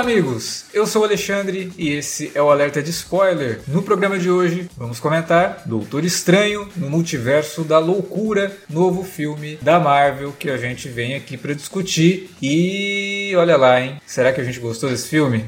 [0.00, 0.64] Olá, amigos!
[0.72, 3.60] Eu sou o Alexandre e esse é o Alerta de Spoiler.
[3.68, 9.78] No programa de hoje, vamos comentar Doutor Estranho no Multiverso da Loucura, novo filme da
[9.78, 12.30] Marvel que a gente vem aqui para discutir.
[12.40, 14.00] E olha lá, hein?
[14.06, 15.44] Será que a gente gostou desse filme?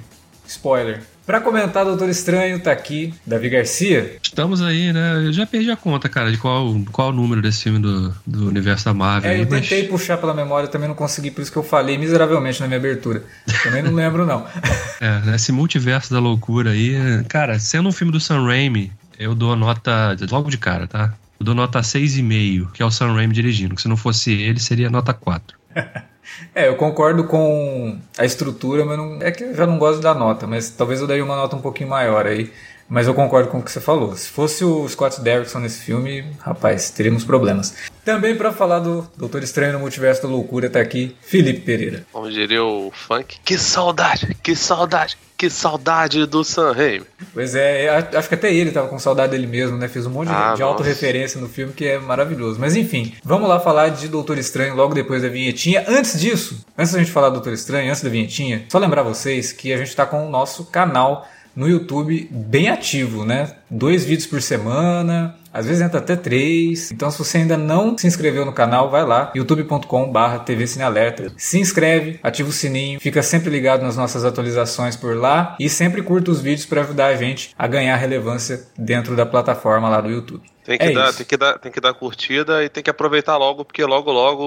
[0.47, 1.01] Spoiler.
[1.33, 4.19] Para comentar Doutor Estranho, tá aqui Davi Garcia.
[4.23, 5.15] Estamos aí, né?
[5.25, 8.49] Eu já perdi a conta, cara, de qual, qual o número desse filme do, do
[8.49, 9.31] universo da Marvel.
[9.31, 11.97] É, eu mas- tentei puxar pela memória, também não consegui, por isso que eu falei
[11.97, 13.25] miseravelmente na minha abertura.
[13.63, 14.45] Também não lembro, não.
[15.01, 16.95] É, esse multiverso da loucura aí.
[17.29, 21.15] Cara, sendo um filme do Sam Raimi, eu dou nota logo de cara, tá?
[21.41, 23.75] Eu dou nota 6,5, que é o Sam Raimi dirigindo.
[23.75, 25.57] Que se não fosse ele, seria nota 4.
[26.55, 30.15] É, eu concordo com a estrutura, mas não, é que eu já não gosto da
[30.15, 32.53] nota, mas talvez eu daria uma nota um pouquinho maior aí.
[32.93, 34.15] Mas eu concordo com o que você falou.
[34.15, 37.75] Se fosse o Scott Derrickson nesse filme, rapaz, teríamos problemas.
[38.05, 42.05] Também para falar do Doutor Estranho no Multiverso da Loucura, tá aqui Felipe Pereira.
[42.13, 47.07] Como diria o funk, que saudade, que saudade, que saudade do Sam Raimi.
[47.33, 49.89] Pois é, a- acho que até ele tava com saudade dele mesmo, né?
[49.89, 52.61] Fez um monte de, Ah, de autorreferência no filme que é maravilhoso.
[52.61, 55.83] Mas enfim, vamos lá falar de Doutor Estranho logo depois da vinhetinha.
[55.89, 59.51] Antes disso, antes da gente falar do Doutor Estranho, antes da vinhetinha, só lembrar vocês
[59.51, 63.55] que a gente tá com o nosso canal no YouTube bem ativo, né?
[63.71, 66.91] Dois vídeos por semana, às vezes entra até três.
[66.91, 71.33] Então, se você ainda não se inscreveu no canal, vai lá, youtube.com/barra TV Cine Alerta.
[71.37, 76.03] Se inscreve, ativa o sininho, fica sempre ligado nas nossas atualizações por lá e sempre
[76.03, 80.11] curta os vídeos para ajudar a gente a ganhar relevância dentro da plataforma lá do
[80.11, 80.43] YouTube.
[80.65, 81.19] Tem que, É dar, isso.
[81.19, 84.45] tem, que dar, tem que dar curtida e tem que aproveitar logo, porque logo logo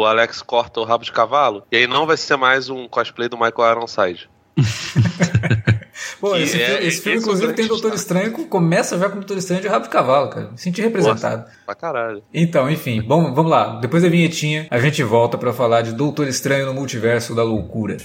[0.00, 1.62] o Alex corta o rabo de cavalo.
[1.70, 4.28] E aí não vai ser mais um cosplay do Michael Ironside.
[6.20, 7.94] Pô, Que esse, é- filme, esse filme, esse inclusive, tem Doutor.
[7.94, 10.50] Estranho, começa já com Doutor Estranho de rabo de cavalo, cara.
[10.50, 11.44] Me senti representado.
[11.64, 12.22] Pra caralho.
[12.32, 13.78] Então, enfim, bom, vamos lá.
[13.80, 17.98] Depois da vinhetinha, a gente volta pra falar de Doutor Estranho no Multiverso da Loucura.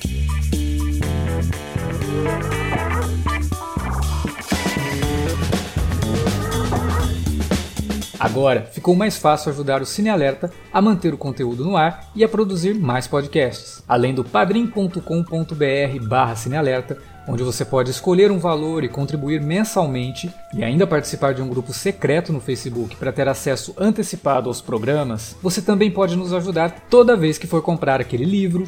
[8.20, 12.24] Agora, ficou mais fácil ajudar o Cine Alerta a manter o conteúdo no ar e
[12.24, 13.84] a produzir mais podcasts.
[13.88, 17.00] Além do padrim.com.br barra cinealerta,
[17.32, 21.72] onde você pode escolher um valor e contribuir mensalmente e ainda participar de um grupo
[21.72, 27.16] secreto no Facebook para ter acesso antecipado aos programas, você também pode nos ajudar toda
[27.16, 28.68] vez que for comprar aquele livro,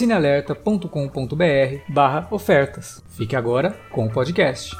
[0.00, 3.02] cinealerta.com.br barra ofertas.
[3.10, 4.74] Fique agora com o podcast.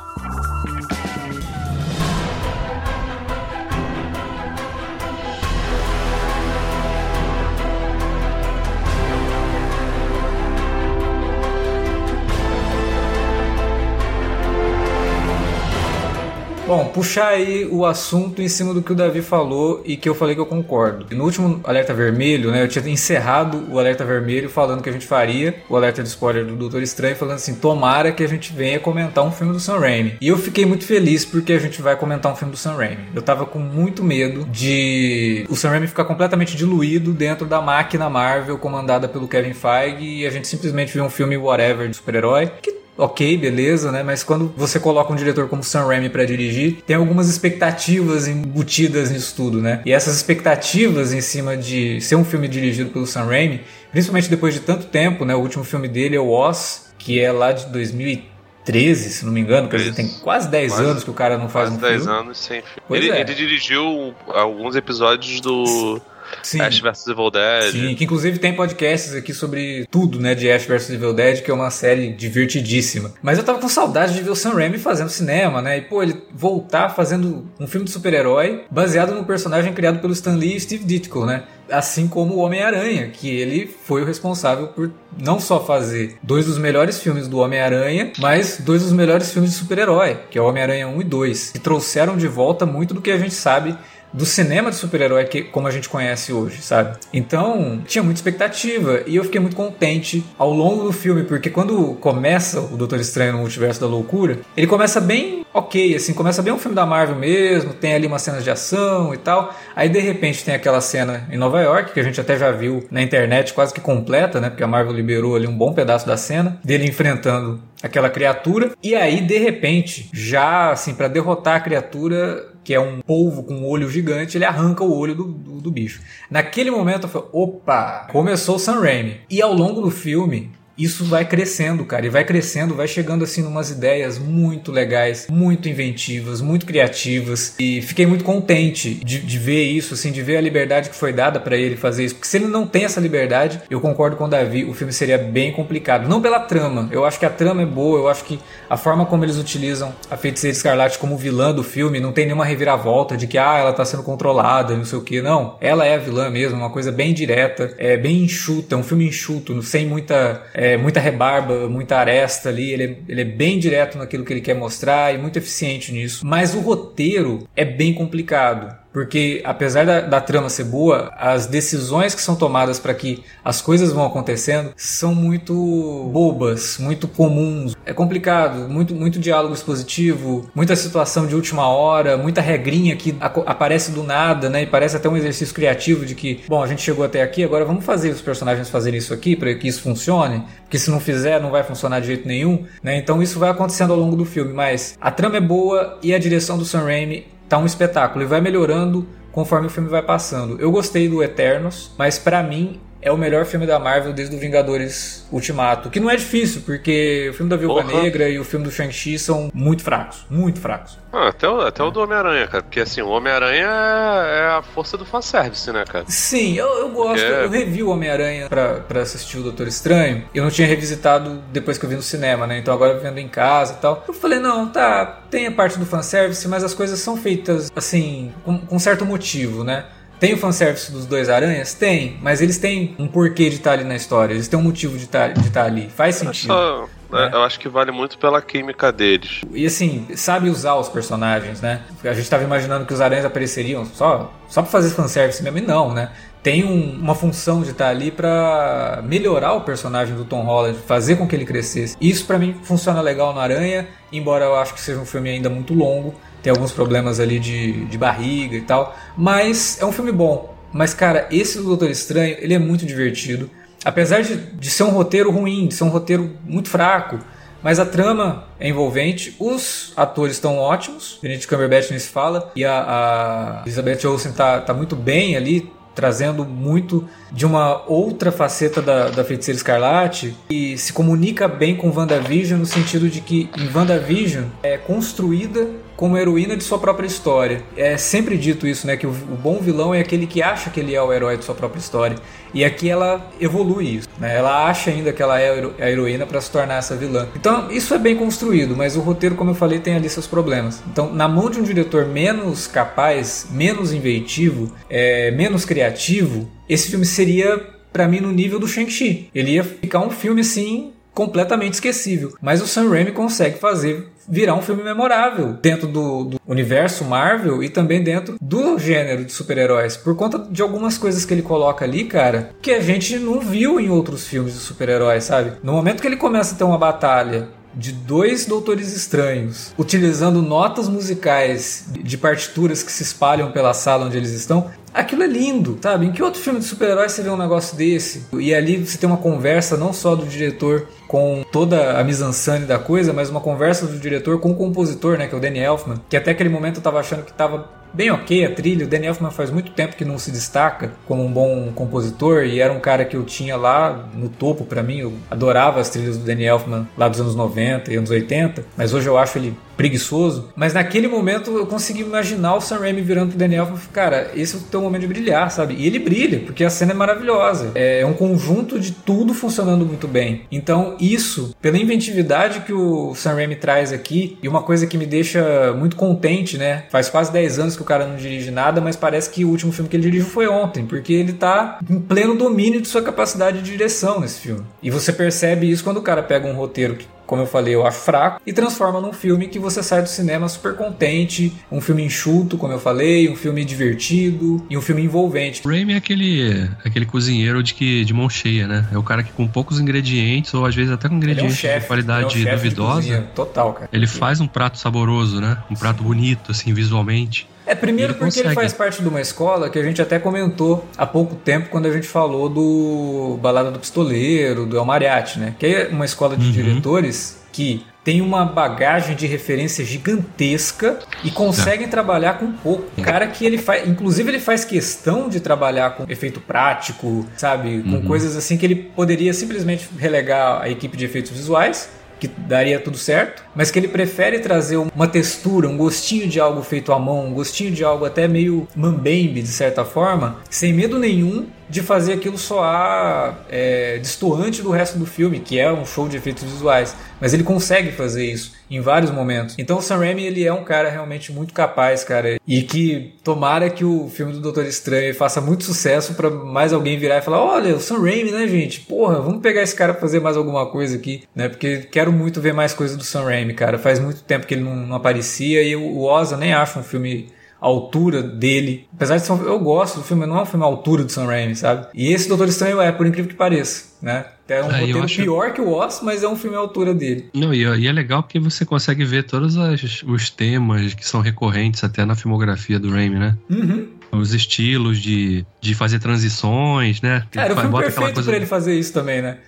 [16.70, 20.14] Bom, puxar aí o assunto em cima do que o Davi falou e que eu
[20.14, 21.04] falei que eu concordo.
[21.16, 25.04] No último Alerta Vermelho, né, eu tinha encerrado o Alerta Vermelho falando que a gente
[25.04, 28.78] faria o Alerta de Spoiler do Doutor Estranho, falando assim, tomara que a gente venha
[28.78, 30.14] comentar um filme do Sam Raimi.
[30.20, 33.02] E eu fiquei muito feliz porque a gente vai comentar um filme do Sam Raimi.
[33.16, 38.08] Eu tava com muito medo de o Sam Raimi ficar completamente diluído dentro da máquina
[38.08, 42.48] Marvel comandada pelo Kevin Feige e a gente simplesmente ver um filme whatever de super-herói,
[42.62, 44.02] que ok, beleza, né?
[44.02, 49.10] Mas quando você coloca um diretor como Sam Raimi pra dirigir, tem algumas expectativas embutidas
[49.10, 49.80] nisso tudo, né?
[49.84, 53.60] E essas expectativas em cima de ser um filme dirigido pelo Sam Raimi,
[53.90, 55.34] principalmente depois de tanto tempo, né?
[55.34, 59.40] O último filme dele é o Oz, que é lá de 2013, se não me
[59.40, 61.80] engano, quer dizer, tem quase 10 Quase- anos que o cara não faz Quase um
[61.88, 62.18] 10 filme.
[62.18, 62.80] anos sem filme.
[62.90, 63.20] Ele, é.
[63.20, 66.00] ele dirigiu alguns episódios do
[66.42, 66.60] Sim.
[66.60, 67.72] Ash vs Evil Dead.
[67.72, 71.50] Sim, que inclusive tem podcasts aqui sobre tudo, né, de Ash vs Evil Dead, que
[71.50, 73.12] é uma série divertidíssima.
[73.22, 75.78] Mas eu tava com saudade de ver o Sam Raimi fazendo cinema, né?
[75.78, 80.34] E pô, ele voltar fazendo um filme de super-herói baseado no personagem criado pelo Stan
[80.34, 81.44] Lee e Steve Ditko, né?
[81.70, 86.58] Assim como o Homem-Aranha, que ele foi o responsável por não só fazer dois dos
[86.58, 90.88] melhores filmes do Homem-Aranha, mas dois dos melhores filmes de super-herói, que é o Homem-Aranha
[90.88, 93.76] 1 e 2, que trouxeram de volta muito do que a gente sabe
[94.12, 96.98] do cinema de super-herói que como a gente conhece hoje, sabe?
[97.12, 101.94] Então, tinha muita expectativa e eu fiquei muito contente ao longo do filme, porque quando
[101.94, 106.52] começa o Doutor Estranho no Multiverso da Loucura, ele começa bem ok, assim, começa bem
[106.52, 109.54] um filme da Marvel mesmo, tem ali umas cenas de ação e tal.
[109.74, 112.86] Aí de repente tem aquela cena em Nova York, que a gente até já viu
[112.90, 114.48] na internet quase que completa, né?
[114.48, 118.72] Porque a Marvel liberou ali um bom pedaço da cena dele enfrentando aquela criatura.
[118.82, 123.54] E aí, de repente, já assim, para derrotar a criatura, que é um polvo com
[123.54, 126.00] um olho gigante, ele arranca o olho do, do, do bicho.
[126.30, 129.20] Naquele momento eu falei, opa, começou o Sam Raimi.
[129.28, 130.50] E ao longo do filme,
[130.82, 135.68] isso vai crescendo, cara, e vai crescendo, vai chegando assim umas ideias muito legais, muito
[135.68, 140.40] inventivas, muito criativas, e fiquei muito contente de, de ver isso, assim, de ver a
[140.40, 143.60] liberdade que foi dada para ele fazer isso, porque se ele não tem essa liberdade,
[143.70, 147.18] eu concordo com o Davi, o filme seria bem complicado, não pela trama, eu acho
[147.18, 148.38] que a trama é boa, eu acho que
[148.68, 152.44] a forma como eles utilizam a Feiticeira Escarlate como vilã do filme, não tem nenhuma
[152.44, 155.94] reviravolta de que, ah, ela tá sendo controlada, não sei o que, não, ela é
[155.94, 159.86] a vilã mesmo, uma coisa bem direta, é bem enxuta, é um filme enxuto, sem
[159.86, 160.42] muita...
[160.54, 162.72] É, é, muita rebarba, muita aresta ali.
[162.72, 166.26] Ele é, ele é bem direto naquilo que ele quer mostrar e muito eficiente nisso.
[166.26, 168.79] Mas o roteiro é bem complicado.
[168.92, 173.60] Porque apesar da, da, trama ser boa, as decisões que são tomadas para que as
[173.60, 177.76] coisas vão acontecendo são muito bobas, muito comuns.
[177.86, 183.92] É complicado, muito, muito diálogo expositivo, muita situação de última hora, muita regrinha que aparece
[183.92, 184.62] do nada, né?
[184.62, 187.64] E parece até um exercício criativo de que, bom, a gente chegou até aqui, agora
[187.64, 191.40] vamos fazer os personagens fazerem isso aqui para que isso funcione, porque se não fizer
[191.40, 192.96] não vai funcionar de jeito nenhum, né?
[192.96, 196.18] Então isso vai acontecendo ao longo do filme, mas a trama é boa e a
[196.18, 200.58] direção do Sam Raimi tá um espetáculo e vai melhorando conforme o filme vai passando.
[200.60, 204.38] Eu gostei do Eternos, mas para mim é o melhor filme da Marvel desde o
[204.38, 205.90] Vingadores Ultimato.
[205.90, 208.02] Que não é difícil, porque o filme da Viúva Porra.
[208.02, 210.26] Negra e o filme do Shang-Chi são muito fracos.
[210.28, 210.98] Muito fracos.
[211.12, 212.62] Ah, até o, até o do Homem-Aranha, cara.
[212.62, 216.04] Porque assim, o Homem-Aranha é a força do fanservice, né, cara?
[216.08, 217.24] Sim, eu, eu gosto.
[217.24, 217.44] Porque...
[217.44, 220.24] Eu revi o Homem-Aranha pra, pra assistir o Doutor Estranho.
[220.34, 222.58] Eu não tinha revisitado depois que eu vi no cinema, né?
[222.58, 224.04] Então agora vendo em casa e tal.
[224.06, 228.32] Eu falei, não, tá, tem a parte do fanservice, mas as coisas são feitas, assim,
[228.44, 229.86] com, com certo motivo, né?
[230.20, 231.72] Tem o fanservice dos dois aranhas?
[231.72, 234.98] Tem, mas eles têm um porquê de estar ali na história, eles têm um motivo
[234.98, 235.88] de estar, de estar ali.
[235.88, 236.52] Faz sentido.
[236.52, 237.30] Só, né?
[237.32, 239.40] Eu acho que vale muito pela química deles.
[239.50, 241.80] E assim, sabe usar os personagens, né?
[242.04, 245.62] A gente estava imaginando que os aranhas apareceriam só, só pra fazer fanservice mesmo, e
[245.62, 246.10] não, né?
[246.42, 251.16] Tem um, uma função de estar ali para melhorar o personagem do Tom Holland, fazer
[251.16, 251.96] com que ele crescesse.
[252.00, 255.50] Isso para mim funciona legal no Aranha, embora eu acho que seja um filme ainda
[255.50, 260.12] muito longo tem alguns problemas ali de, de barriga e tal, mas é um filme
[260.12, 260.54] bom.
[260.72, 263.50] Mas, cara, esse do Doutor Estranho, ele é muito divertido.
[263.84, 267.18] Apesar de, de ser um roteiro ruim, de ser um roteiro muito fraco,
[267.62, 272.64] mas a trama é envolvente, os atores estão ótimos, Benedict Cumberbatch nem se fala, e
[272.64, 278.80] a, a Elizabeth Olsen tá, tá muito bem ali, trazendo muito de uma outra faceta
[278.80, 283.70] da, da Feiticeira Escarlate e se comunica bem com WandaVision no sentido de que em
[283.76, 285.68] WandaVision é construída
[286.00, 287.62] como heroína de sua própria história.
[287.76, 288.96] É sempre dito isso, né?
[288.96, 291.44] Que o, o, bom vilão é aquele que acha que ele é o herói de
[291.44, 292.16] sua própria história.
[292.54, 294.34] E aqui ela evolui isso, né?
[294.34, 297.28] Ela acha ainda que ela é a heroína para se tornar essa vilã.
[297.36, 300.82] Então isso é bem construído, mas o roteiro, como eu falei, tem ali seus problemas.
[300.90, 307.04] Então, na mão de um diretor menos capaz, menos inventivo, é, menos criativo, esse filme
[307.04, 307.62] seria
[307.92, 309.28] para mim no nível do Shang-Chi.
[309.34, 312.32] Ele ia ficar um filme assim completamente esquecível.
[312.40, 317.62] Mas o Sam Raimi consegue fazer virar um filme memorável dentro do, do, universo Marvel
[317.62, 321.84] e também dentro do gênero de super-heróis, por conta de algumas coisas que ele coloca
[321.84, 325.52] ali, cara, que a gente não viu em outros filmes de super-heróis, sabe?
[325.62, 330.88] No momento que ele começa a ter uma batalha de dois doutores estranhos, utilizando notas
[330.88, 334.70] musicais de partituras que se espalham pela sala onde eles estão.
[334.92, 336.06] Aquilo é lindo, sabe?
[336.06, 338.26] Em que outro filme de super-herói você vê um negócio desse?
[338.38, 342.78] E ali você tem uma conversa não só do diretor com toda a mise-en-scène da
[342.78, 346.00] coisa, mas uma conversa do diretor com o compositor, né, que é o Danny Elfman,
[346.08, 348.86] que até aquele momento eu tava achando que tava bem ok a trilha.
[348.86, 352.60] O Danny Elfman faz muito tempo que não se destaca como um bom compositor e
[352.60, 354.98] era um cara que eu tinha lá no topo para mim.
[354.98, 358.94] Eu adorava as trilhas do Danny Elfman lá dos anos 90 e anos 80, mas
[358.94, 360.50] hoje eu acho ele preguiçoso.
[360.54, 364.54] Mas naquele momento eu consegui imaginar o Sam Raimi virando pro Elfman e cara, esse
[364.54, 365.74] é o teu momento de brilhar, sabe?
[365.78, 367.72] E ele brilha, porque a cena é maravilhosa.
[367.74, 370.42] É um conjunto de tudo funcionando muito bem.
[370.52, 375.06] Então, isso, pela inventividade que o Sam Raimi traz aqui, e uma coisa que me
[375.06, 376.84] deixa muito contente, né?
[376.90, 379.72] Faz quase 10 anos que o cara não dirige nada, mas parece que o último
[379.72, 383.62] filme que ele dirigiu foi ontem, porque ele tá em pleno domínio de sua capacidade
[383.62, 384.62] de direção nesse filme.
[384.82, 387.86] E você percebe isso quando o cara pega um roteiro que como eu falei, eu
[387.86, 392.02] acho fraco, e transforma num filme que você sai do cinema super contente, um filme
[392.02, 395.64] enxuto, como eu falei, um filme divertido e um filme envolvente.
[395.64, 398.84] O Raimi é aquele, aquele cozinheiro de, que, de mão cheia, né?
[398.92, 401.56] É o cara que com poucos ingredientes, ou às vezes até com ingredientes é um
[401.56, 403.88] chefe, de qualidade é um chefe de duvidosa, cozinha, total, cara.
[403.92, 405.56] ele faz um prato saboroso, né?
[405.70, 407.46] Um prato bonito, assim, visualmente.
[407.70, 408.54] É, primeiro Ele porque ele consegue.
[408.54, 411.92] faz parte de uma escola que a gente até comentou há pouco tempo quando a
[411.92, 415.54] gente falou do Balada do Pistoleiro, do El Mariachi, né?
[415.58, 416.52] Que é uma escola de Uhum.
[416.52, 422.84] diretores que tem uma bagagem de referência gigantesca e conseguem trabalhar com pouco.
[422.96, 427.82] Um cara que ele faz, inclusive ele faz questão de trabalhar com efeito prático, sabe,
[427.82, 432.78] com coisas assim que ele poderia simplesmente relegar a equipe de efeitos visuais que daria
[432.78, 436.98] tudo certo, mas que ele prefere trazer uma textura, um gostinho de algo feito à
[436.98, 441.82] mão, um gostinho de algo até meio mambembe, de certa forma, sem medo nenhum de
[441.82, 446.42] fazer aquilo soar é, destoante do resto do filme, que é um show de efeitos
[446.42, 446.96] visuais.
[447.20, 449.54] Mas ele consegue fazer isso em vários momentos.
[449.58, 453.70] Então o Sam Raimi ele é um cara realmente muito capaz, cara, e que tomara
[453.70, 457.42] que o filme do Doutor Estranho faça muito sucesso para mais alguém virar e falar:
[457.42, 458.80] olha, o Sam Raimi, né, gente?
[458.80, 461.48] Porra, vamos pegar esse cara pra fazer mais alguma coisa aqui, né?
[461.48, 463.78] Porque quero muito ver mais coisa do Sam Raimi, cara.
[463.78, 466.82] Faz muito tempo que ele não, não aparecia e o Oz eu nem acho um
[466.82, 467.28] filme
[467.60, 468.86] à altura dele.
[468.94, 471.10] Apesar de ser um, eu gosto do filme, não é um filme à altura do
[471.12, 471.86] Sam Raimi, sabe?
[471.94, 474.26] E esse Doutor Estranho é, por incrível que pareça, né?
[474.48, 476.92] É um Ah, roteiro acho- pior que o Oz, mas é um filme à altura
[476.92, 477.30] dele.
[477.34, 481.20] Não, e, e é legal porque você consegue ver todos as- os temas que são
[481.20, 483.36] recorrentes até na filmografia do Raimi, né?
[483.48, 483.86] Uhum.
[484.12, 487.22] Os estilos de, de fazer transições, né?
[487.30, 489.38] Cara, o Ele filme bota perfeito pra ele fazer isso também, né?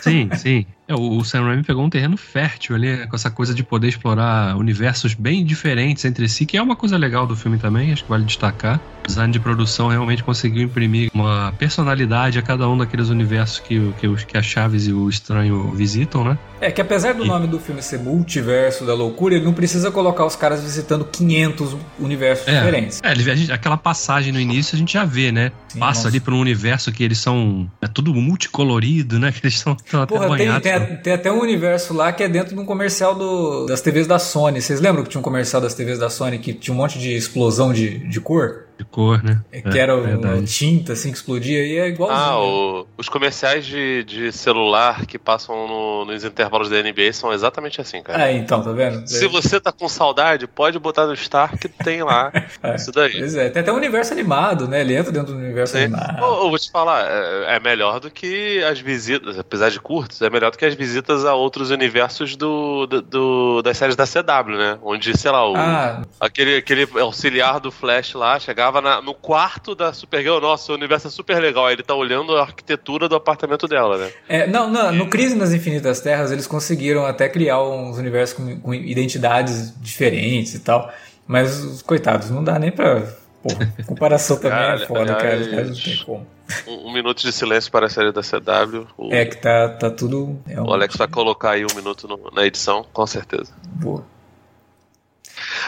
[0.00, 0.66] Sim, sim.
[0.88, 4.56] É, o, Sam Raimi pegou um terreno fértil ali, com essa coisa de poder explorar
[4.56, 8.08] universos bem diferentes entre si, que é uma coisa legal do filme também, acho que
[8.10, 8.80] vale destacar.
[9.02, 13.92] O design de produção realmente conseguiu imprimir uma personalidade a cada um daqueles universos que,
[14.00, 16.38] que, que a Chaves e o Estranho visitam, né?
[16.60, 19.90] É que apesar do E- nome do filme ser Multiverso da Loucura, ele não precisa
[19.90, 23.00] colocar os caras visitando 500 universos É, diferentes.
[23.02, 25.50] é, gente- aquela passagem no início a gente já vê, né?
[25.68, 26.08] Sim, Passa nossa.
[26.08, 27.68] ali por um universo que eles são.
[27.82, 29.32] É tudo multicolorido, né?
[29.36, 30.62] Que eles estão até Porra, tem, banhados.
[30.62, 33.80] tem, a- tem até um universo lá que é dentro de um comercial do, das
[33.80, 34.60] TVs da Sony.
[34.60, 37.14] Vocês lembram que tinha um comercial das TVs da Sony que tinha um monte de
[37.16, 38.65] explosão de, de cor?
[38.78, 39.40] De cor, né?
[39.50, 40.46] É, que era uma verdade.
[40.46, 42.20] tinta assim que explodia e é igualzinho.
[42.20, 47.32] Ah, o- os comerciais de, de celular que passam no- nos intervalos da NBA são
[47.32, 48.24] exatamente assim, cara.
[48.24, 49.06] Ah, então, tá vendo?
[49.08, 52.30] Se você tá com saudade, pode botar no Star que tem lá
[52.62, 52.74] É.
[52.76, 53.12] isso daí.
[53.18, 54.82] Pois é, tem até um universo animado, né?
[54.82, 55.84] Ele entra dentro do universo Sim.
[55.84, 56.18] animado.
[56.18, 60.20] Eu, eu vou te falar, é, é melhor do que as visitas, apesar de curtos,
[60.20, 64.04] é melhor do que as visitas a outros universos do, do- do- das séries da
[64.06, 64.78] CW, né?
[64.82, 69.74] Onde, sei lá, o, Ah, aquele, aquele auxiliar do Flash lá chegava na- no quarto
[69.74, 71.66] da Supergirl, nossa, o universo é super legal.
[71.66, 74.10] Aí ele tá olhando a arquitetura do apartamento dela, né?
[74.28, 78.60] É, não, não, no Crise nas Infinitas Terras eles conseguiram até criar uns universos com,
[78.60, 80.92] com identidades diferentes e tal.
[81.26, 83.02] Mas os coitados, não dá nem pra.
[83.42, 83.48] Pô,
[83.86, 85.32] comparação também Cara, é foda, cara.
[85.34, 86.26] Aliás, não tem como.
[86.66, 88.86] Um, um minuto de silêncio para a série da CW.
[88.96, 90.38] O, É que tá, tá tudo.
[90.48, 93.52] É um, o Alex vai colocar aí um minuto no- na edição, com certeza.
[93.66, 94.04] Boa.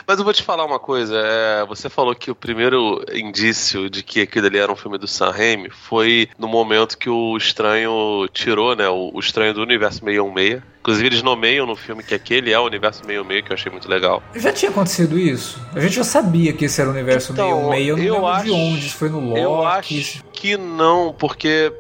[0.07, 1.15] Mas eu vou te falar uma coisa.
[1.17, 5.07] é, você falou que o primeiro indício de que aquilo ali era um filme do
[5.07, 8.89] Sam Raimi foi no momento que o Estranho tirou, né?
[8.89, 10.63] O, o Estranho do Universo 616.
[10.81, 13.89] Inclusive, eles nomeiam no filme que aquele é o Universo 616, que eu achei muito
[13.89, 14.23] legal.
[14.35, 15.61] Já tinha acontecido isso?
[15.75, 17.99] A gente já sabia que esse era o universo Então, meio meio.
[17.99, 18.89] Eu não eu lembro de acho- onde.
[18.95, 19.41] Foi no Loki.
[19.41, 21.71] Eu acho que não, porque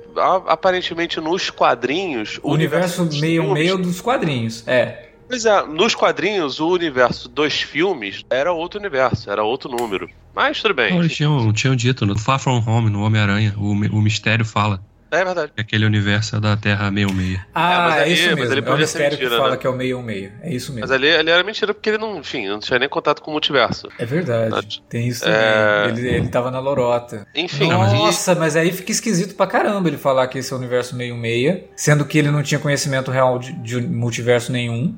[0.47, 2.39] aparentemente nos quadrinhos.
[2.43, 4.63] O universo dos meio filmes- meio dos quadrinhos.
[4.67, 5.08] É.
[5.29, 10.09] Pois é, nos quadrinhos, o universo dos filmes era outro universo, era outro número.
[10.35, 10.93] Mas tudo bem.
[10.93, 14.81] Não, eles tinham, tinham dito no Far From Home, no Homem-Aranha, o, o mistério fala
[15.11, 15.51] É verdade.
[15.55, 17.41] que aquele universo é da Terra 66.
[17.55, 18.55] Ah, mas é ali- isso mas mesmo.
[18.55, 19.57] ele É o mistério que mentira, fala né?
[19.57, 20.33] que é o meio meio.
[20.43, 20.83] É isso mesmo.
[20.83, 23.35] Mas ali, ali era mentira porque ele não, enfim, não tinha nem contato com o
[23.35, 23.89] multiverso.
[23.99, 24.43] É verdade.
[24.43, 24.83] Verdade.
[24.89, 25.37] Tem isso também.
[25.39, 25.87] É.
[25.89, 27.27] Ele, ele tava na lorota.
[27.35, 30.95] Enfim, Nossa, mas aí fica esquisito pra caramba ele falar que esse é o universo
[30.95, 34.95] meio meia, sendo que ele não tinha conhecimento real de, de multiverso nenhum.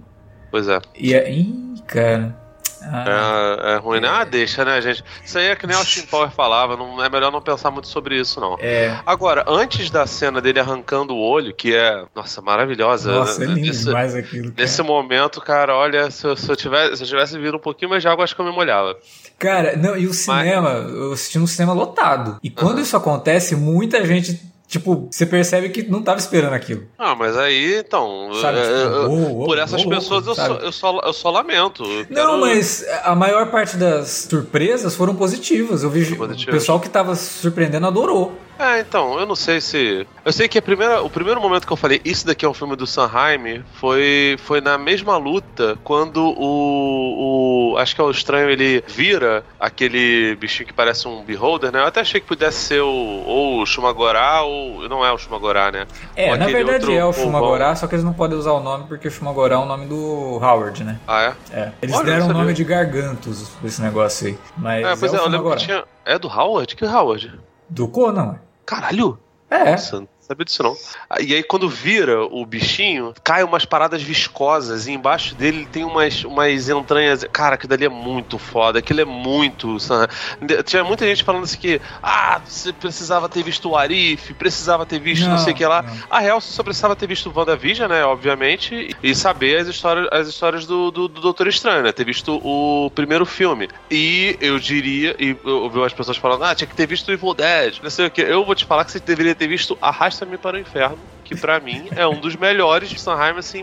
[0.50, 0.80] Pois é.
[0.96, 1.30] E é.
[1.30, 2.34] Ih, cara.
[2.82, 4.08] Ah, É, é ruim, né?
[4.08, 5.04] Ah, deixa, né, gente?
[5.22, 7.88] Isso aí é que nem o Austin Power falava, não, é melhor não pensar muito
[7.88, 8.56] sobre isso, não.
[8.58, 8.98] é.
[9.04, 13.12] Agora, antes da cena dele arrancando o olho, que é, nossa, maravilhosa.
[13.12, 13.52] Nossa, é né?
[13.54, 14.44] lindo Nesse- demais aquilo.
[14.50, 14.54] Cara.
[14.56, 17.90] Nesse momento, cara, olha, se eu, se eu tivesse, se eu tivesse vindo um pouquinho
[17.90, 18.96] mais de água, acho que eu me molhava.
[19.38, 22.38] Cara, não, e o cinema, eu assisti no cinema lotado.
[22.42, 24.40] E quando isso acontece, muita gente,
[24.70, 26.84] tipo, você percebe que não tava esperando aquilo.
[26.96, 28.30] Ah, mas aí, então.
[28.40, 31.12] Sabe, é, tipo, eu- uou, uou, por essas uou, pessoas eu, só, eu, só, eu
[31.12, 31.82] só lamento.
[31.82, 35.82] Eu Não, quero- mas a maior parte das surpresas foram positivas.
[35.82, 36.54] Eu vi o Positivas.
[36.54, 38.32] pessoal que tava surpreendendo adorou.
[38.60, 40.06] É, então, eu não sei se.
[40.22, 42.52] Eu sei que a primeira, o primeiro momento que eu falei isso daqui é um
[42.52, 47.78] filme do Sanheim foi, foi na mesma luta quando o, o.
[47.78, 51.80] Acho que é o estranho, ele vira aquele bichinho que parece um beholder, né?
[51.80, 54.86] Eu até achei que pudesse ser o, ou o Shumagorá ou.
[54.90, 55.86] Não é o Shumagorá, né?
[56.14, 57.14] É, Ou na verdade outro é o.
[57.14, 59.86] Shumagorá, só que eles não podem usar o nome porque o Shumagorá é o nome
[59.86, 61.00] do Howard, né?
[61.08, 61.58] Ah, é?
[61.58, 61.72] É.
[61.80, 64.38] Eles Olha, deram o nome de Gargantos esse negócio aí.
[64.54, 65.82] Mas É, pois é, é, eu lembro que tinha.
[66.04, 66.76] É do Howard?
[66.76, 67.40] Que Howard?
[67.70, 68.38] Do Conan.
[68.70, 69.18] Caralho!
[69.50, 69.72] É.
[69.72, 70.76] Nossa, sabia disso não.
[71.08, 75.84] Ah, E aí quando vira o bichinho, cai umas paradas viscosas e embaixo dele tem
[75.84, 77.24] umas, umas entranhas.
[77.32, 79.78] Cara, aquilo dali é muito foda, aquilo é muito.
[79.80, 80.12] sabe?
[80.64, 85.00] Tinha muita gente falando assim que, ah, você precisava ter visto o Arif, precisava ter
[85.00, 85.82] visto não, Não, sei o que lá.
[85.82, 85.96] não.
[86.08, 90.08] A real, você só precisava ter visto o WandaVision, né, obviamente, e saber as histórias,
[90.12, 93.68] as histórias do, do, do Doutor Estranho, né, ter visto o primeiro filme.
[93.90, 97.12] E eu diria, e eu ouvi as pessoas falando, ah, tinha que ter visto o
[97.12, 98.20] Evil Dead, não sei o que.
[98.20, 99.76] Eu vou te falar que você deveria ter visto
[100.20, 100.98] Arrasta-me para o Inferno.
[101.24, 103.62] Que pra mim é um dos melhores de Sanheim, assim.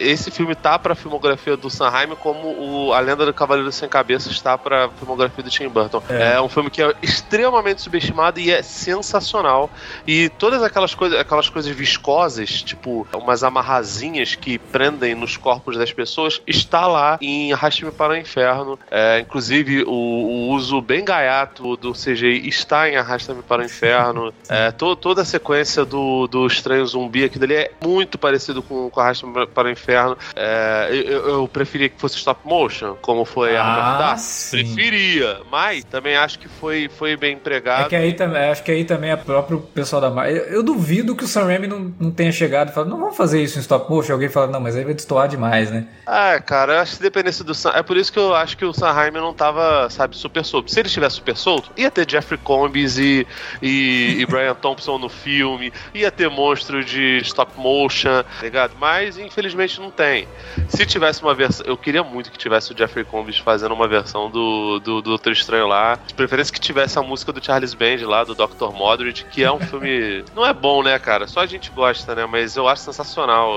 [0.00, 2.48] Esse filme tá pra filmografia do Sanheim como
[2.88, 6.02] o A Lenda do Cavaleiro Sem Cabeça está pra filmografia do Tim Burton.
[6.08, 6.36] É.
[6.36, 6.40] É.
[6.40, 9.68] um filme que é extremamente subestimado e é sensacional.
[10.06, 15.92] E todas aquelas coisas, aquelas coisas viscosas, tipo umas amarrazinhas que prendem nos corpos das
[15.92, 18.78] pessoas, está lá em Arraste-me para o Inferno.
[18.90, 24.32] É, inclusive, o, o uso bem gaiato do CGI está em Arrasta-me para o Inferno.
[24.48, 28.90] É, to- toda a sequência do, do Estranho Zumbi aqui dali é muito parecido com,
[28.90, 30.16] com Arrasta-me para o Inferno.
[30.36, 34.18] É, eu, eu preferia que fosse stop motion, como foi Arma Ah, Dark.
[34.18, 34.64] sim.
[34.64, 37.86] Preferia, mas também acho que foi, foi bem empregado.
[37.86, 40.36] É que aí também, acho que aí também é próprio pessoal da Marvel.
[40.36, 43.16] Eu, eu duvido que o Sam Raimi não, não tenha chegado e falado, não vamos
[43.16, 44.12] fazer isso em stop motion.
[44.12, 45.86] Alguém fala, não, mas aí vai destoar demais, né?
[46.06, 47.72] Ah, cara, eu acho que se dependesse do Sam.
[47.74, 50.70] É por isso que eu acho que o Sanheim não tava, sabe, super solto.
[50.70, 53.26] Se ele estivesse super solto, ia ter Jeffrey Combs e,
[53.62, 58.72] e, e Brian Thompson no filme, ia ter monstro de stop motion, tá ligado?
[58.78, 60.28] Mas infelizmente não tem.
[60.68, 61.64] Se tivesse uma versão.
[61.66, 65.32] Eu queria muito que tivesse o Jeffrey Combs fazendo uma versão do, do, do Doutor
[65.32, 65.98] Estranho lá.
[66.06, 68.72] De preferência que tivesse a música do Charles Band lá, do Dr.
[68.72, 70.24] Modred, que é um filme.
[70.34, 71.26] não é bom, né, cara?
[71.26, 72.26] Só a gente gosta, né?
[72.26, 73.52] Mas eu acho sensacional.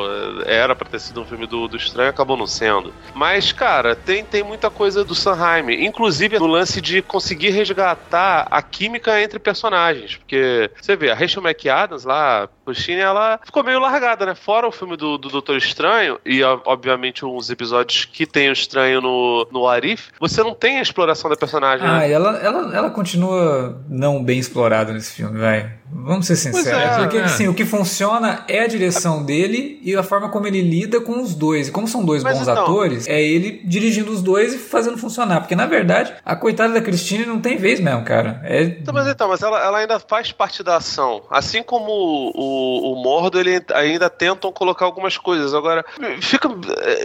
[0.45, 2.93] Era pra ter sido um filme do, do Estranho, acabou não sendo.
[3.13, 5.85] Mas, cara, tem, tem muita coisa do Sanheim.
[5.85, 10.15] Inclusive no lance de conseguir resgatar a química entre personagens.
[10.17, 14.33] Porque, você vê, a Rachel McAdams lá, Puxine, ela ficou meio largada, né?
[14.35, 19.01] Fora o filme do, do Doutor Estranho, e obviamente uns episódios que tem o Estranho
[19.01, 22.11] no, no Arif, você não tem a exploração da personagem, Ah, né?
[22.11, 25.71] ela, ela, ela continua não bem explorada nesse filme, vai.
[25.97, 26.67] Vamos ser sinceros.
[26.67, 27.23] é, Porque é.
[27.23, 31.21] assim, o que funciona é a direção dele e a forma como ele lida com
[31.21, 31.67] os dois.
[31.67, 34.97] E como são dois Mas bons então- atores, é ele dirigindo os dois e fazendo
[34.97, 35.41] funcionar.
[35.41, 38.41] Porque na verdade, a coitada da Christine não tem vez mesmo, cara.
[38.43, 38.63] É.
[38.63, 41.23] Então, mas então, mas ela, ela ainda faz parte da ação.
[41.29, 45.53] Assim como o, o, Mordo, ele ainda tentam colocar algumas coisas.
[45.53, 45.85] Agora,
[46.21, 46.49] fica.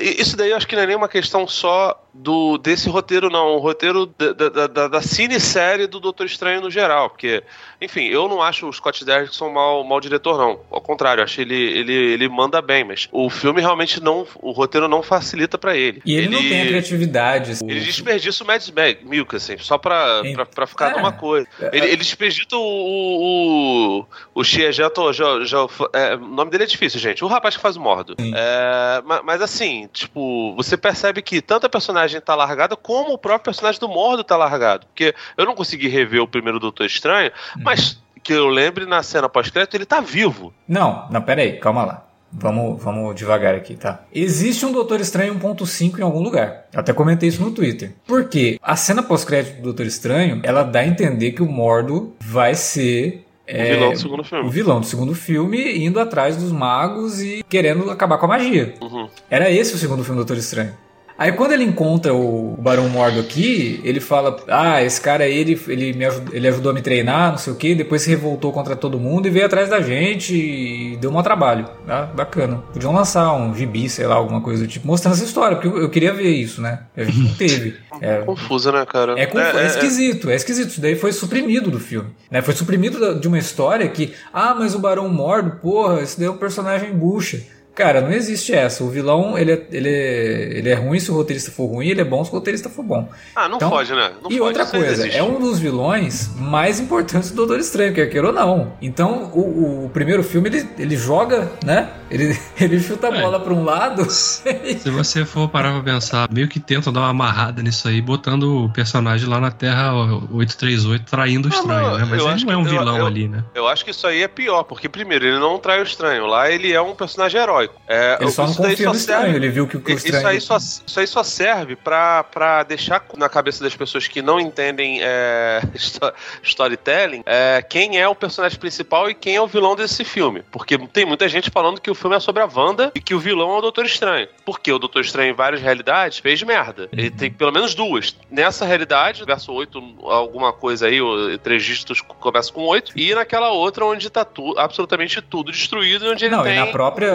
[0.01, 3.55] Isso daí eu acho que não é nem uma questão só do desse roteiro, não.
[3.55, 7.09] O roteiro da, da, da, da cine-série do Doutor Estranho no geral.
[7.11, 7.43] Porque,
[7.81, 10.61] enfim, eu não acho o Scott Derrickson mal, mal diretor, não.
[10.71, 14.27] Ao contrário, acho ele, ele, ele manda bem, mas o filme realmente não.
[14.43, 16.03] O roteiro não facilita pra ele.
[16.05, 17.53] E ele, não tem a criatividade.
[17.53, 17.71] assim.
[17.71, 18.73] Ele desperdiça o Mads
[19.05, 20.97] Mikkelsen, só pra, pra, pra ficar É.
[20.97, 21.47] numa coisa.
[21.73, 22.61] Ele, ele desperdiça o.
[22.61, 25.13] O, o, o Xiejato.
[25.13, 25.59] Já, já,
[25.93, 27.25] é, o nome dele é difícil, gente.
[27.25, 28.15] O rapaz que faz o mordo.
[28.19, 31.69] É, ma- mas, assim, tipo, você percebe que tanto a
[32.01, 34.87] personagem tá largada, como o próprio personagem do mordo tá largado.
[34.87, 37.63] Porque eu não consegui rever o primeiro Doutor Estranho, Uhum.
[37.65, 40.53] mas que eu lembre na cena pós-crédito, ele tá vivo.
[40.69, 42.07] Não, não, pera aí, calma lá.
[42.33, 44.03] Vamos, vamos devagar aqui, tá?
[44.15, 46.67] Existe um Doutor Estranho 1.5 em algum lugar.
[46.73, 47.93] Eu até comentei isso no Twitter.
[48.07, 48.57] Por quê?
[48.63, 53.27] A cena pós-crédito do Doutor Estranho, ela dá a entender que o Mordo vai ser...
[53.49, 54.45] O vilão do segundo filme.
[54.47, 58.75] O vilão do segundo filme indo atrás dos magos e querendo acabar com a magia.
[58.81, 59.09] Uhum.
[59.29, 60.73] Era esse o segundo filme do Doutor Estranho.
[61.21, 65.61] Aí quando ele encontra o Barão Mordo aqui, ele fala: Ah, esse cara aí, ele,
[65.69, 68.51] ele, me ajudou, ele ajudou a me treinar, não sei o que, depois se revoltou
[68.55, 71.67] contra todo mundo e veio atrás da gente e deu um trabalho.
[71.87, 72.63] Ah, bacana.
[72.73, 75.83] Podiam lançar um gibi, sei lá, alguma coisa do tipo, mostrando essa história, porque eu,
[75.83, 76.85] eu queria ver isso, né?
[76.97, 77.77] A gente não teve.
[78.03, 79.13] É, Confusa, né, cara?
[79.21, 80.69] é, confu- é esquisito, é esquisito.
[80.71, 82.09] Isso daí foi suprimido do filme.
[82.31, 82.41] Né?
[82.41, 86.31] Foi suprimido de uma história que, ah, mas o Barão Mordo, porra, esse daí é
[86.31, 87.43] um personagem bucha.
[87.81, 88.85] Cara, não existe essa.
[88.85, 92.01] O vilão, ele é, ele é, ele é ruim se o roteirista for ruim, ele
[92.01, 93.09] é bom se o roteirista for bom.
[93.35, 94.13] Ah, não Então, pode, né?
[94.23, 98.07] Não e pode, outra coisa, é um dos vilões mais importantes do Doutor Estranho, quer
[98.09, 98.75] queira ou não.
[98.83, 101.89] Então, o, o primeiro filme, ele, ele joga, né?
[102.11, 103.23] Ele, ele chuta a É.
[103.23, 104.11] bola pra um lado.
[104.11, 108.65] Se você for parar pra pensar, meio que tentam dar uma amarrada nisso aí, botando
[108.67, 109.93] o personagem lá na Terra
[110.33, 112.07] 838, traindo o Ah, estranho, não, né?
[112.11, 113.45] Mas ele acho não é um que- eu- vilão eu- ali, né?
[113.55, 116.27] Eu acho que isso aí é pior, porque primeiro, ele não trai o estranho.
[116.27, 117.41] Lá ele é um personagem
[117.89, 120.27] É, Ele só não confia só no estranho, serve- ele viu que o Isso estranho...
[120.29, 124.39] aí, só, isso aí só serve pra, pra deixar na cabeça das pessoas que não
[124.39, 125.61] entendem é,
[126.43, 130.43] storytelling é, quem é o personagem principal e quem é o vilão desse filme.
[130.51, 133.19] Porque tem muita gente falando que o filme é sobre a Wanda e que o
[133.19, 134.29] vilão é o Doutor Estranho.
[134.45, 136.89] Porque o Doutor Estranho, em várias realidades, fez merda.
[136.93, 138.17] Ele tem pelo menos duas.
[138.31, 142.93] Nessa realidade, verso 8, alguma coisa aí, o- três dígitos começa com 8.
[142.97, 146.61] E naquela outra, onde tá tu, absolutamente tudo destruído, e onde ele Não, tem e
[146.61, 147.11] na própria...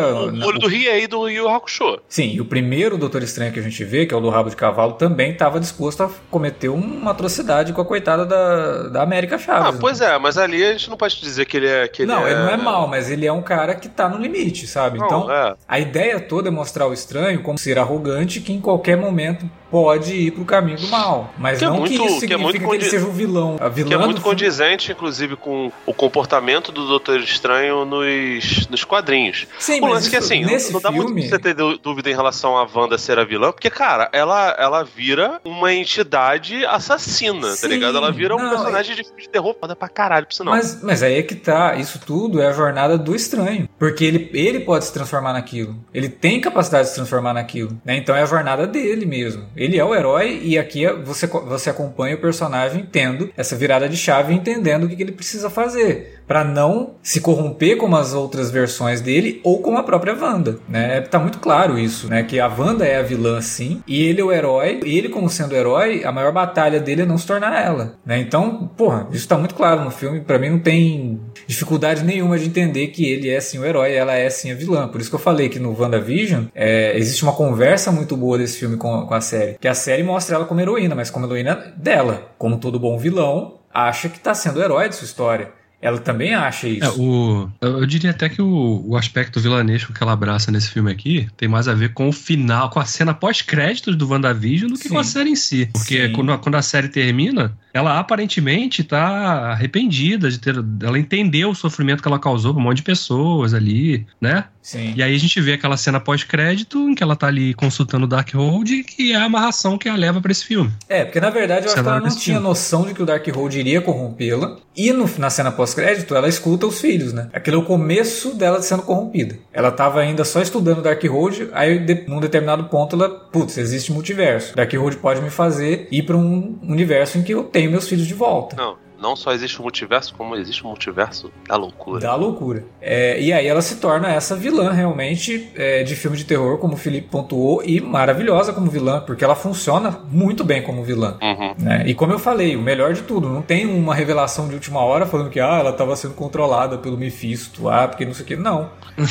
[0.48, 2.00] olho do Riei do Yu Hakusho.
[2.08, 4.50] Sim, e o primeiro Doutor Estranho que a gente vê, que é o do rabo
[4.50, 9.38] de cavalo, também estava disposto a cometer uma atrocidade com a coitada da, da América
[9.38, 9.70] Chaves.
[9.70, 9.78] Ah, né?
[9.80, 11.88] pois é, mas ali a gente não pode dizer que ele é.
[11.88, 12.32] Que ele não, é...
[12.32, 15.00] ele não é mal, mas ele é um cara que tá no limite, sabe?
[15.00, 15.56] Não, então, é.
[15.68, 20.14] a ideia toda é mostrar o estranho como ser arrogante que em qualquer momento pode
[20.14, 21.34] ir pro caminho do mal.
[21.38, 23.12] Mas Que é não muito- que isso que é significa muito que, ele seja o
[23.12, 23.58] vilão.
[23.60, 28.68] A vilã Que é muito filme- condizente, inclusive, com o comportamento do Doutor Estranho nos,
[28.70, 29.46] nos quadrinhos.
[29.60, 31.40] Sim, o lance é que isso- assim, não- nesse não dá muito filme- pra você
[31.44, 35.42] ter dú- dúvida em relação a Wanda ser a vilã, porque, cara, ela, ela vira
[35.44, 37.98] uma entidade assassina, tá Sim, ligado?
[37.98, 40.54] Ela vira um não, personagem de filme de terror foda pra caralho, por sinal.
[40.54, 43.68] Mas, mas aí é que tá, isso tudo é a jornada do estranho.
[43.80, 45.76] Porque ele, ele pode se transformar naquilo.
[45.94, 47.76] Ele tem capacidade de se transformar naquilo.
[47.84, 47.98] Né?
[47.98, 49.46] Então é a jornada dele mesmo.
[49.56, 53.88] Ele é o herói e aqui é- você, você acompanha o personagem tendo essa virada
[53.90, 56.15] de chave e entendendo o que, que ele precisa fazer.
[56.28, 60.60] Pra não se corromper como as outras versões dele ou como a própria Wanda.
[60.68, 61.02] Né?
[61.02, 62.24] Tá muito claro isso, né?
[62.24, 64.80] Que a Wanda é a vilã, sim, e ele é o herói.
[64.84, 67.96] E ele, como sendo herói, a maior batalha dele é não se tornar ela.
[68.06, 68.20] Né?
[68.20, 70.22] Então, porra, isso tá muito claro no filme.
[70.22, 74.14] Pra mim não tem dificuldade nenhuma de entender que ele é sim o herói ela
[74.14, 74.88] é sim a vilã.
[74.88, 78.58] Por isso que eu falei que no WandaVision é, existe uma conversa muito boa desse
[78.58, 79.58] filme com, com a série.
[79.60, 82.32] Que a série mostra ela como heroína, mas como heroína dela.
[82.38, 85.50] Como todo bom vilão, acha que tá sendo o herói de sua história.
[85.82, 86.84] Ela também acha isso.
[86.84, 90.92] É, o, eu diria até que o, o aspecto vilanesco que ela abraça nesse filme
[90.92, 94.80] aqui tem mais a ver com o final, com a cena pós-créditos do WandaVision do
[94.80, 95.12] que com a Sim.
[95.12, 95.70] série em si.
[95.72, 96.14] Porque Sim.
[96.14, 100.56] quando, quando a série termina, ela aparentemente tá arrependida de ter.
[100.82, 104.46] Ela entendeu o sofrimento que ela causou pra um monte de pessoas ali, né?
[104.62, 104.94] Sim.
[104.96, 108.08] E aí a gente vê aquela cena pós-crédito em que ela tá ali consultando o
[108.08, 110.72] Darkhold, que é a amarração que a leva pra esse filme.
[110.90, 112.40] É, porque na verdade eu acho que ela não tinha filme.
[112.40, 114.58] noção de que o Darkhold iria corrompê-la.
[114.76, 117.30] E no- na cena pós-crédito, ela escuta os filhos, né?
[117.32, 119.38] Aquele é o começo dela sendo corrompida.
[119.54, 124.56] Ela tava ainda só estudando Darkhold, aí de, num determinado ponto ela, putz, existe multiverso.
[124.56, 128.14] Darkhold pode me fazer ir pra um universo em que eu tenho meus filhos de
[128.14, 128.56] volta.
[128.56, 132.00] Não, não só existe o multiverso, como existe o multiverso da loucura.
[132.00, 132.64] Da loucura.
[132.82, 136.74] É, e aí ela se torna essa vilã realmente é, de filme de terror, como
[136.74, 141.18] o Felipe pontuou, e maravilhosa como vilã, porque ela funciona muito bem como vilã.
[141.22, 141.56] Uhum.
[141.58, 141.84] né?
[141.86, 145.06] E como eu falei, o melhor de tudo, não tem uma revelação de última hora
[145.06, 148.36] falando que ah, ela estava sendo controlada pelo Mephisto, ah, porque não sei o que.
[148.36, 148.70] Não.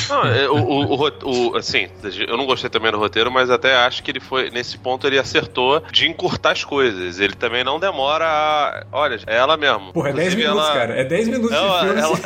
[0.09, 1.87] Não, é, o, o, o assim,
[2.27, 5.19] eu não gostei também do roteiro, mas até acho que ele foi, nesse ponto, ele
[5.19, 7.19] acertou de encurtar as coisas.
[7.19, 8.85] Ele também não demora a.
[8.91, 9.74] Olha, é ela mesmo.
[9.93, 10.99] Porra, é 10 Inclusive, minutos, ela- cara.
[10.99, 12.01] É 10 minutos Ela, de filme.
[12.01, 12.19] ela,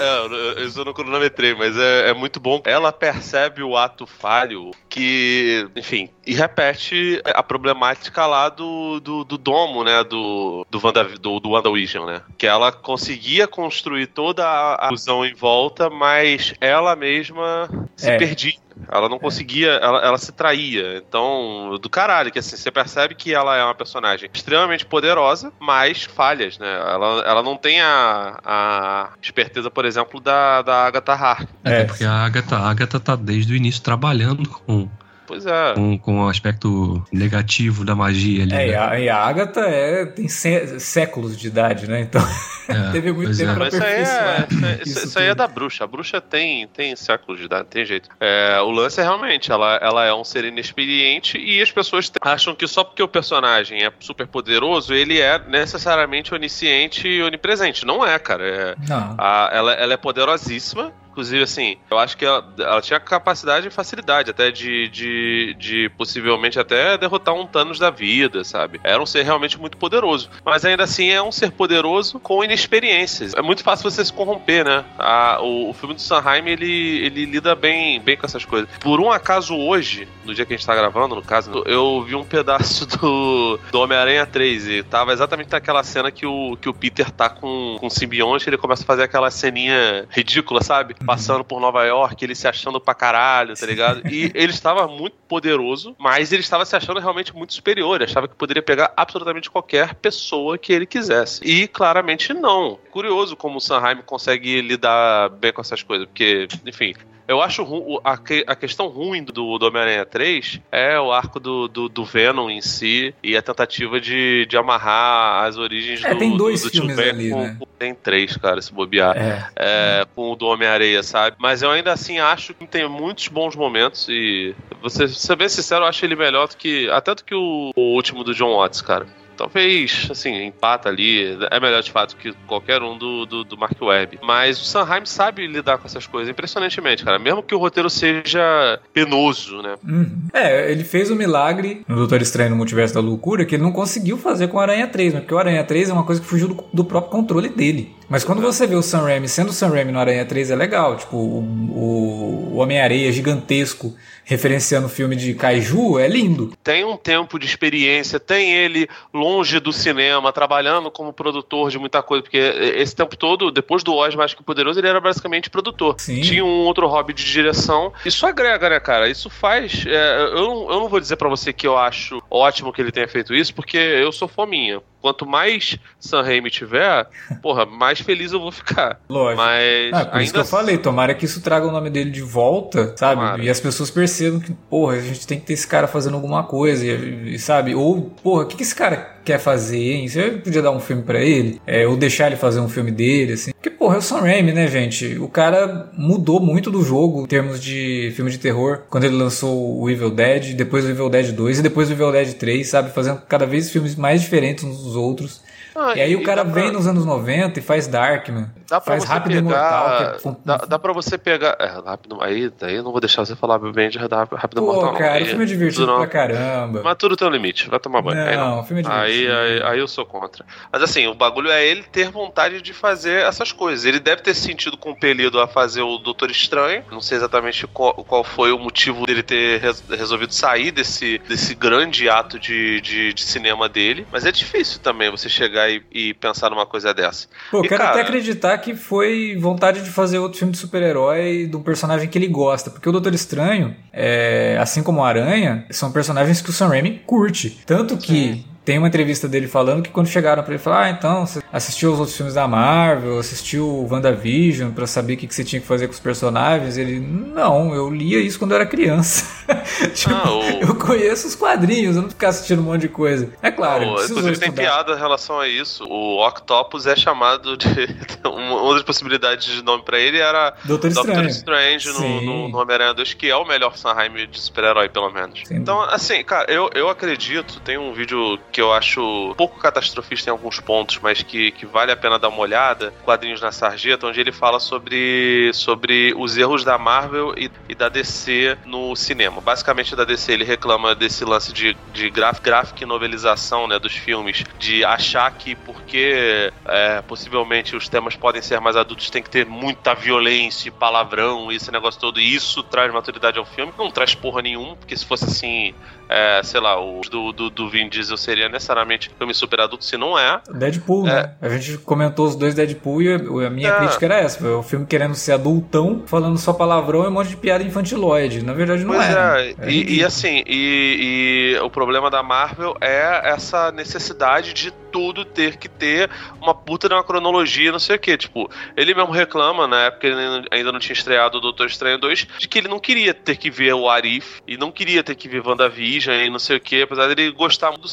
[0.59, 2.61] é, eu não cronometrei, mas é, é muito bom.
[2.65, 9.37] Ela percebe o ato falho que, enfim, e repete a problemática lá do, do, do
[9.37, 10.03] domo, né?
[10.03, 12.21] Do, do, Wanda, do, do WandaVision, né?
[12.37, 18.17] Que ela conseguia construir toda a ilusão em volta, mas ela mesma se É.
[18.17, 18.53] perdia.
[18.87, 20.97] Ela não conseguia, ela, ela se traía.
[20.97, 26.03] Então, do caralho, que assim, você percebe que ela é uma personagem extremamente poderosa, mas
[26.03, 26.67] falhas, né?
[26.67, 31.55] Ela, ela não tem a, a esperteza, por exemplo, da, da Agatha Harkness.
[31.63, 31.83] Até É.
[31.85, 34.87] porque a Agatha, a Agatha tá desde o início trabalhando com,
[35.29, 35.73] Pois é.
[35.75, 38.53] com, com o aspecto negativo da magia ali.
[38.53, 38.77] É, e né?
[38.77, 42.01] a, e a Agatha é, tem sé- séculos de idade, né?
[42.01, 42.21] Então
[42.67, 43.53] É, teve muito pois tempo é.
[43.53, 45.83] pra Mas isso aí, é, isso, aí- isso- isso aí é da bruxa.
[45.83, 48.09] A bruxa tem, tem séculos de idade, tem jeito.
[48.19, 52.55] É, o lance é realmente, ela, ela é um ser inexperiente e as pessoas acham
[52.55, 57.85] que só porque o personagem é super poderoso, ele é necessariamente onisciente e onipresente.
[57.85, 58.43] Não é, cara.
[58.43, 59.15] É, Não.
[59.17, 63.71] a- ela, ela é poderosíssima, Inclusive, assim, eu acho que ela, ela tinha capacidade e
[63.71, 68.79] facilidade até de, de, de possivelmente até derrotar um Thanos da vida, sabe?
[68.83, 70.29] Era um ser realmente muito poderoso.
[70.45, 73.33] Mas ainda assim é um ser poderoso com inexperiências.
[73.33, 74.85] É muito fácil você se corromper, né?
[74.97, 78.69] A, o, o, filme do Sanheim, ele, ele lida bem, bem com essas coisas.
[78.79, 82.15] Por um acaso hoje, no dia que a gente tá gravando, no caso, eu vi
[82.15, 86.73] um pedaço do, do Homem-Aranha 3 e tava exatamente naquela cena que o, que o
[86.73, 90.95] Peter tá com, com o simbionte ele começa a fazer aquela ceninha ridícula, sabe?
[91.09, 94.07] Passando por Nova York, ele se achando pra caralho, tá ligado?
[94.07, 97.95] E ele estava muito poderoso, mas ele estava se achando realmente muito superior.
[97.95, 101.43] Ele achava que poderia pegar absolutamente qualquer pessoa que ele quisesse.
[101.43, 102.77] E claramente não.
[102.91, 106.93] Curioso como o Sanheim consegue lidar bem com essas coisas, porque, enfim,
[107.29, 107.63] eu acho
[108.03, 108.13] a,
[108.47, 112.59] a questão ruim do, do Homem-Aranha 3 é o arco do, do, do, Venom em
[112.59, 116.71] si e a tentativa de, de amarrar as origens é, do, tem dois do, do
[116.71, 117.57] filmes ali, com, né?
[117.79, 119.15] Tem três, cara, se bobear.
[119.17, 121.37] É, é, com o do Homem-Areia, sabe?
[121.39, 125.85] Mas eu ainda assim acho que tem muitos bons momentos e, você ser bem sincero,
[125.85, 126.89] eu acho ele melhor do que.
[126.89, 129.07] Até do que o, o último do John Watts, cara
[129.39, 131.37] talvez, assim, empata ali.
[131.49, 134.19] É melhor de fato que qualquer um do, do, do Mark Webb.
[134.21, 137.17] Mas o Sanheim sabe lidar com essas coisas impressionantemente, cara.
[137.17, 139.75] Mesmo que o roteiro seja penoso, né?
[139.87, 140.27] Uhum.
[140.33, 143.63] É, ele fez o um milagre no Doutor Estranho no Multiverso da Loucura que ele
[143.63, 145.19] não conseguiu fazer com o Aranha 3, né?
[145.21, 147.95] Porque o Aranha 3 é uma coisa que fugiu do, do próprio controle dele.
[148.09, 150.55] Mas quando você vê o Sam Raimi sendo o Sam Raimi no Aranha 3 é
[150.55, 150.97] legal.
[150.97, 153.95] Tipo, o, o, o Homem-Areia gigantesco
[154.29, 156.53] referenciando o filme de Kaiju é lindo.
[156.63, 162.03] Tem um tempo de experiência, tem ele longe do cinema, trabalhando como produtor de muita
[162.03, 165.95] coisa, porque esse tempo todo, depois do Oz Mais Que Poderoso, ele era basicamente produtor.
[165.97, 166.21] Sim.
[166.21, 167.91] Tinha um outro hobby de direção.
[168.05, 169.09] Isso agrega, né, cara?
[169.09, 169.83] Isso faz.
[169.87, 172.91] É, eu, não, eu não vou dizer para você que eu acho ótimo que ele
[172.91, 177.07] tenha feito isso, porque eu sou fominha quanto mais San Raimi tiver,
[177.41, 178.99] porra, mais feliz eu vou ficar.
[179.09, 179.41] Lógico.
[179.41, 182.11] Mas ah, por ainda isso que eu falei, tomara que isso traga o nome dele
[182.11, 183.21] de volta, sabe?
[183.21, 183.43] Tomara.
[183.43, 186.43] E as pessoas percebam que, porra, a gente tem que ter esse cara fazendo alguma
[186.43, 187.75] coisa, e, e sabe?
[187.75, 190.07] Ou, porra, o que, que esse cara quer fazer, hein?
[190.07, 191.61] Você podia dar um filme para ele?
[191.67, 193.51] É, ou deixar ele fazer um filme dele, assim?
[193.51, 195.17] Porque, porra, é o Sam Raimi, né, gente?
[195.19, 199.79] O cara mudou muito do jogo em termos de filme de terror, quando ele lançou
[199.79, 202.91] o Evil Dead, depois o Evil Dead 2 e depois o Evil Dead 3, sabe?
[202.91, 205.41] Fazendo cada vez filmes mais diferentes uns dos outros.
[205.79, 206.73] Ah, e aí e o cara vem pra...
[206.73, 208.49] nos anos 90 e faz Darkman.
[208.69, 210.13] Dá pra faz você Rápido pegar...
[210.13, 210.33] Mortal.
[210.33, 210.37] É...
[210.45, 211.55] Dá, dá pra você pegar.
[211.59, 214.95] É, rápido, aí, aí eu não vou deixar você falar bem de Rápido Pô, Mortal.
[214.95, 216.81] cara, o filme é divertido pra caramba.
[216.83, 218.17] Mas tudo tem um limite, vai tomar banho.
[218.17, 218.59] Não, aí não.
[218.59, 219.31] o filme é divertido.
[219.31, 220.45] Aí, aí, aí, eu sou contra.
[220.71, 223.85] Mas assim, o bagulho é ele ter vontade de fazer essas coisas.
[223.85, 226.83] Ele deve ter se sentido compelido a fazer o Doutor Estranho.
[226.91, 232.09] Não sei exatamente qual, qual foi o motivo dele ter resolvido sair desse, desse grande
[232.09, 234.07] ato de, de, de cinema dele.
[234.11, 237.27] Mas é difícil também você chegar e, e pensar numa coisa dessa.
[237.51, 237.91] Pô, eu quero cara...
[237.91, 242.17] até acreditar que foi vontade de fazer outro filme de super-herói de um personagem que
[242.17, 242.69] ele gosta.
[242.69, 247.01] Porque o Doutor Estranho, é, assim como o Aranha, são personagens que o Sam Raimi
[247.05, 247.61] curte.
[247.65, 248.45] Tanto que Sim.
[248.69, 251.89] Tem uma entrevista dele falando que quando chegaram para ele falar, ah, então, você assistiu
[251.89, 255.65] aos outros filmes da Marvel, assistiu WandaVision para saber o que, que você tinha que
[255.65, 256.77] fazer com os personagens?
[256.77, 259.25] Ele, não, eu lia isso quando eu era criança.
[259.95, 260.43] tipo, ah, o...
[260.61, 263.31] Eu conheço os quadrinhos, eu não ficar assistindo um monte de coisa.
[263.41, 263.87] É claro.
[263.87, 265.83] Não, inclusive tem piada em relação a isso.
[265.85, 267.67] O Octopus é chamado de.
[268.23, 272.57] uma das possibilidades de nome para ele era Doutor Estranho, Doctor Strange no, no, no
[272.59, 275.41] Homem-Aranha 2, que é o melhor Sanheim de super-herói, pelo menos.
[275.43, 275.55] Sim.
[275.55, 280.29] Então, assim, cara, eu, eu acredito, tem um vídeo que que eu acho pouco catastrofista
[280.29, 284.05] em alguns pontos, mas que, que vale a pena dar uma olhada, Quadrinhos na Sarjeta,
[284.05, 289.39] onde ele fala sobre, sobre os erros da Marvel e, e da DC no cinema.
[289.39, 294.43] Basicamente, da DC ele reclama desse lance de, de graf, graphic novelização né, dos filmes,
[294.59, 299.45] de achar que porque é, possivelmente os temas podem ser mais adultos, tem que ter
[299.45, 303.71] muita violência e palavrão e esse negócio todo, e isso traz maturidade ao filme.
[303.77, 305.73] Não traz porra nenhum, porque se fosse assim,
[306.09, 309.97] é, sei lá, o do, do, do Vin Diesel seria necessariamente filme super adulto, se
[309.97, 310.41] não é.
[310.53, 311.13] Deadpool, é.
[311.13, 311.35] né?
[311.41, 313.77] A gente comentou os dois Deadpool e a minha é.
[313.79, 314.45] crítica era essa.
[314.47, 318.43] O filme querendo ser adultão, falando só palavrão e um monte de piada infantiloide.
[318.43, 319.13] Na verdade, não pois é.
[319.13, 319.55] Né?
[319.59, 319.71] é.
[319.71, 325.57] E, e, assim, e, e o problema da Marvel é essa necessidade de tudo ter
[325.57, 326.09] que ter
[326.41, 328.17] uma puta de uma cronologia, não sei o que.
[328.17, 332.27] Tipo, ele mesmo reclama, na época ele ainda não tinha estreado o Doutor Estranho 2,
[332.39, 335.29] de que ele não queria ter que ver o Arif e não queria ter que
[335.29, 337.87] ver WandaVision e não sei o que, apesar dele gostar do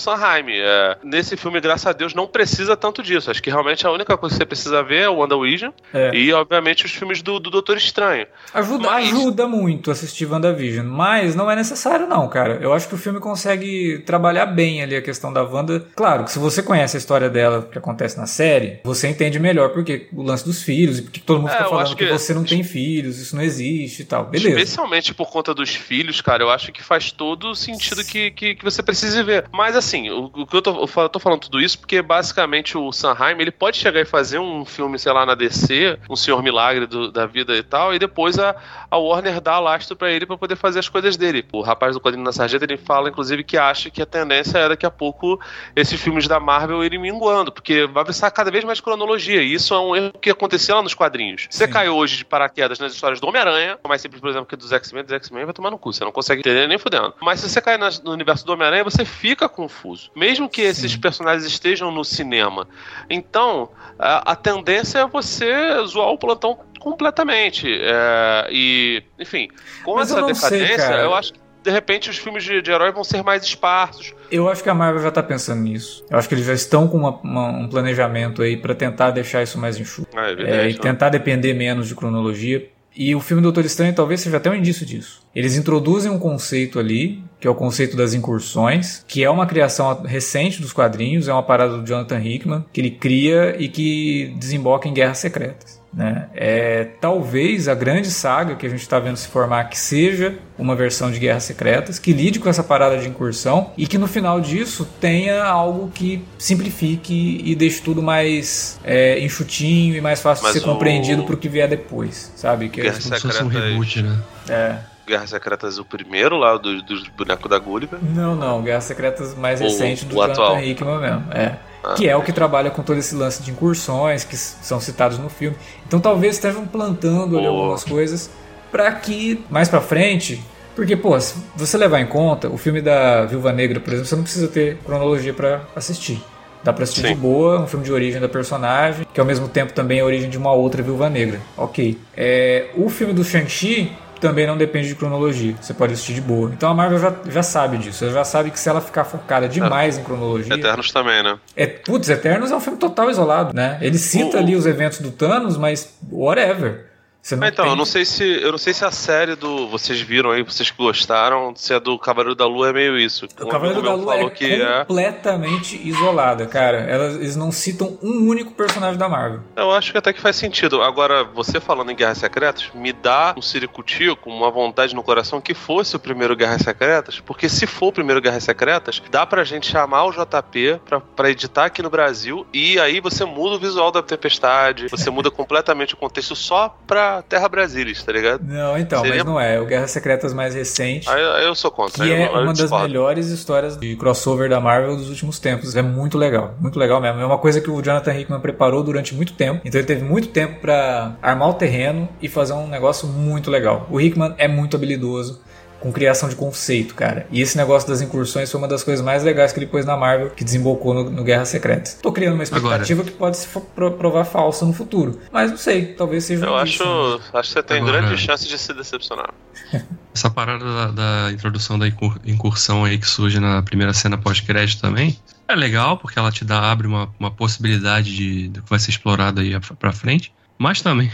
[0.45, 3.31] É, nesse filme, graças a Deus, não precisa tanto disso.
[3.31, 6.11] Acho que realmente a única coisa que você precisa ver é o WandaVision é.
[6.15, 8.27] e, obviamente, os filmes do, do Doutor Estranho.
[8.53, 9.09] Ajuda, mas...
[9.09, 12.59] ajuda muito assistir WandaVision, mas não é necessário, não, cara.
[12.61, 15.87] Eu acho que o filme consegue trabalhar bem ali a questão da Wanda.
[15.95, 19.71] Claro que se você conhece a história dela que acontece na série, você entende melhor
[19.71, 22.35] porque o lance dos filhos e porque todo mundo É, fica falando que, que- você
[22.35, 24.25] não tem filhos, isso não existe e tal.
[24.27, 24.49] Beleza.
[24.49, 28.55] Especialmente por conta dos filhos, cara, eu acho que faz todo o sentido que, que,
[28.55, 29.45] que você precise ver.
[29.53, 32.93] Mas assim, o, o que eu tô, eu tô falando tudo isso porque basicamente o
[32.93, 36.87] Sanheim, ele pode chegar e fazer um filme, sei lá, na DC, um Senhor Milagre
[36.87, 38.55] do- da vida e tal, e depois a,
[38.91, 41.45] a Warner dá lastro pra ele pra poder fazer as coisas dele.
[41.53, 44.69] O rapaz do quadrinho na sarjeta, ele fala, inclusive, que acha que a tendência é
[44.69, 45.41] daqui a pouco
[45.75, 49.75] esses filmes da Marvel irem minguando, porque vai precisar cada vez mais cronologia, e isso
[49.75, 51.47] é um erro que acontecia lá nos quadrinhos.
[51.51, 51.73] Você Sim.
[51.73, 55.03] caiu hoje de paraquedas nas histórias do Homem-Aranha, mais simples, por exemplo, que dos X-Men,
[55.05, 57.15] dos X-Men vai tomar no cu, você não consegue entender nem fudendo.
[57.21, 60.11] Mas se você cair nas- no universo do Homem-Aranha, você fica confuso.
[60.17, 60.99] Mesmo que esses Sim.
[61.01, 62.67] personagens estejam no cinema.
[63.11, 65.53] Então, a, a tendência é você
[65.87, 67.69] zoar o plantão completamente.
[67.71, 69.49] É, e, enfim,
[69.85, 71.03] com Mas eu essa sei, decadência, cara.
[71.03, 74.15] eu acho que de repente os filmes de, de herói vão ser mais esparsos.
[74.31, 76.03] Eu acho que a Marvel já tá pensando nisso.
[76.09, 79.43] Eu acho que eles já estão com uma- uma- um planejamento aí pra tentar deixar
[79.43, 80.17] isso mais enxuto.
[80.17, 80.81] É, É, evidente, e né?
[80.81, 82.71] tentar depender menos de cronologia.
[82.97, 85.21] E o filme Doutor Estranho talvez seja até um indício disso.
[85.35, 90.03] Eles introduzem um conceito ali, que é o conceito das incursões, que é uma criação
[90.03, 94.89] recente dos quadrinhos, é uma parada do Jonathan Hickman, que ele cria e que desemboca
[94.89, 95.79] em Guerras Secretas.
[95.97, 96.27] Né?
[96.35, 100.77] É talvez a grande saga que a gente está vendo se formar que seja uma
[100.77, 104.39] versão de Guerras Secretas, que lide com essa parada de incursão e que no final
[104.39, 110.53] disso tenha algo que simplifique e deixe tudo mais é, enxutinho e mais fácil Mas
[110.55, 112.69] de ser o- compreendido pro que vier depois, sabe?
[112.69, 114.19] Que é- Guerras Como se fosse um reboot, né?
[114.51, 114.77] é.
[115.07, 117.99] Guerras Secretas, o primeiro lá, dos do bonecos da Gulliver.
[118.03, 120.55] Não, não, Guerras Secretas mais recente do o atual.
[120.55, 121.33] Jonathan Hickman mesmo.
[121.33, 121.57] É.
[121.85, 121.95] Ah.
[121.95, 125.29] Que é o que trabalha com todo esse lance de incursões que são citados no
[125.29, 125.57] filme.
[125.87, 128.29] Então talvez estejam plantando ali algumas coisas
[128.73, 130.43] para que mais pra frente.
[130.75, 134.17] Porque, pô, se você levar em conta o filme da Viúva Negra, por exemplo, você
[134.17, 136.23] não precisa ter cronologia pra assistir.
[136.63, 137.15] Dá pra assistir Sim.
[137.15, 140.05] de boa, um filme de origem da personagem, que ao mesmo tempo também é a
[140.05, 141.41] origem de uma outra Viúva Negra.
[141.57, 141.97] Ok.
[142.15, 145.55] É, o filme do Shang-Chi também não depende de cronologia.
[145.61, 146.51] Você pode assistir de boa.
[146.53, 148.05] Então a Marvel já, já sabe disso.
[148.05, 150.55] Ela já sabe que se ela ficar focada demais em cronologia.
[150.55, 151.39] Eternos também, né?
[151.55, 153.79] É, putz, Eternos é um filme total isolado, né?
[153.81, 156.87] Ele cita O- ali os eventos do Thanos, mas whatever.
[157.27, 159.35] Você não Ah, então, tem- eu não sei se eu não sei se a série
[159.35, 162.97] do vocês viram aí, vocês que gostaram, se a do Cavaleiro da Lua é meio
[162.97, 163.27] isso.
[163.41, 164.85] O Cavaleiro da Lua falou é que é.
[164.85, 166.79] completamente isolada, cara.
[166.83, 169.41] Elas, eles não citam um único personagem da Marvel.
[169.57, 170.81] Eu acho que até que faz sentido.
[170.83, 175.53] Agora, você falando em Guerras Secretas, me dá um ciricutico, uma vontade no coração que
[175.53, 179.69] fosse o primeiro Guerras Secretas, porque se for o primeiro Guerras Secretas, dá pra gente
[179.69, 183.91] chamar o JP pra, pra editar aqui no Brasil e aí você muda o visual
[183.91, 188.43] da Tempestade, você muda completamente o contexto só pra Terra Brasilis, tá ligado?
[188.45, 189.61] Não, então, Seria- mas não é.
[189.61, 191.09] O Guerras Secretas mais recente.
[191.09, 192.05] Aí, aí eu sou contra.
[192.05, 195.75] Que é eu- uma das melhores histórias de crossover da Marvel dos últimos tempos.
[195.77, 197.21] É muito legal, muito legal mesmo.
[197.21, 199.61] É uma coisa que o Jonathan Hickman preparou durante muito tempo.
[199.65, 203.87] Então ele teve muito tempo pra armar o terreno e fazer um negócio muito legal.
[203.91, 205.41] O Hickman é muito habilidoso
[205.81, 207.27] com criação de conceito, cara.
[207.31, 209.97] E esse negócio das incursões foi uma das coisas mais legais que ele pôs na
[209.97, 211.95] Marvel, que desembocou no, no Guerras Secretas.
[212.03, 215.21] Tô criando uma expectativa que pode se pro- provar falsa no futuro.
[215.31, 217.25] Mas não sei, talvez seja Eu um acho, indício, né?
[217.35, 219.31] acho que você tem Agora- grande chance de se decepcionar.
[220.15, 220.87] Essa parada da,
[221.27, 225.99] da introdução da incur- incursão aí que surge na primeira cena pós-crédito também é legal,
[225.99, 229.53] porque ela te dá, abre uma, uma possibilidade de, do que vai ser explorado aí
[229.79, 231.11] pra frente, mas também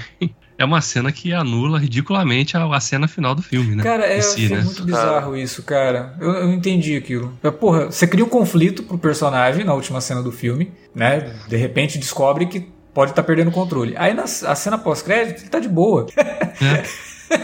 [0.63, 3.83] é uma cena que anula ridiculamente a, a cena final do filme, né?
[3.83, 4.63] Cara, é, si, achei né?
[4.63, 6.15] muito bizarro isso, cara.
[6.21, 7.37] Eu, eu não entendi aquilo.
[7.43, 11.35] É, Porra, você cria um conflito pro personagem na última cena do filme, né?
[11.49, 13.95] De repente descobre que pode estar perdendo o controle.
[13.97, 16.07] Aí na a cena pós-crédito, ele tá de boa.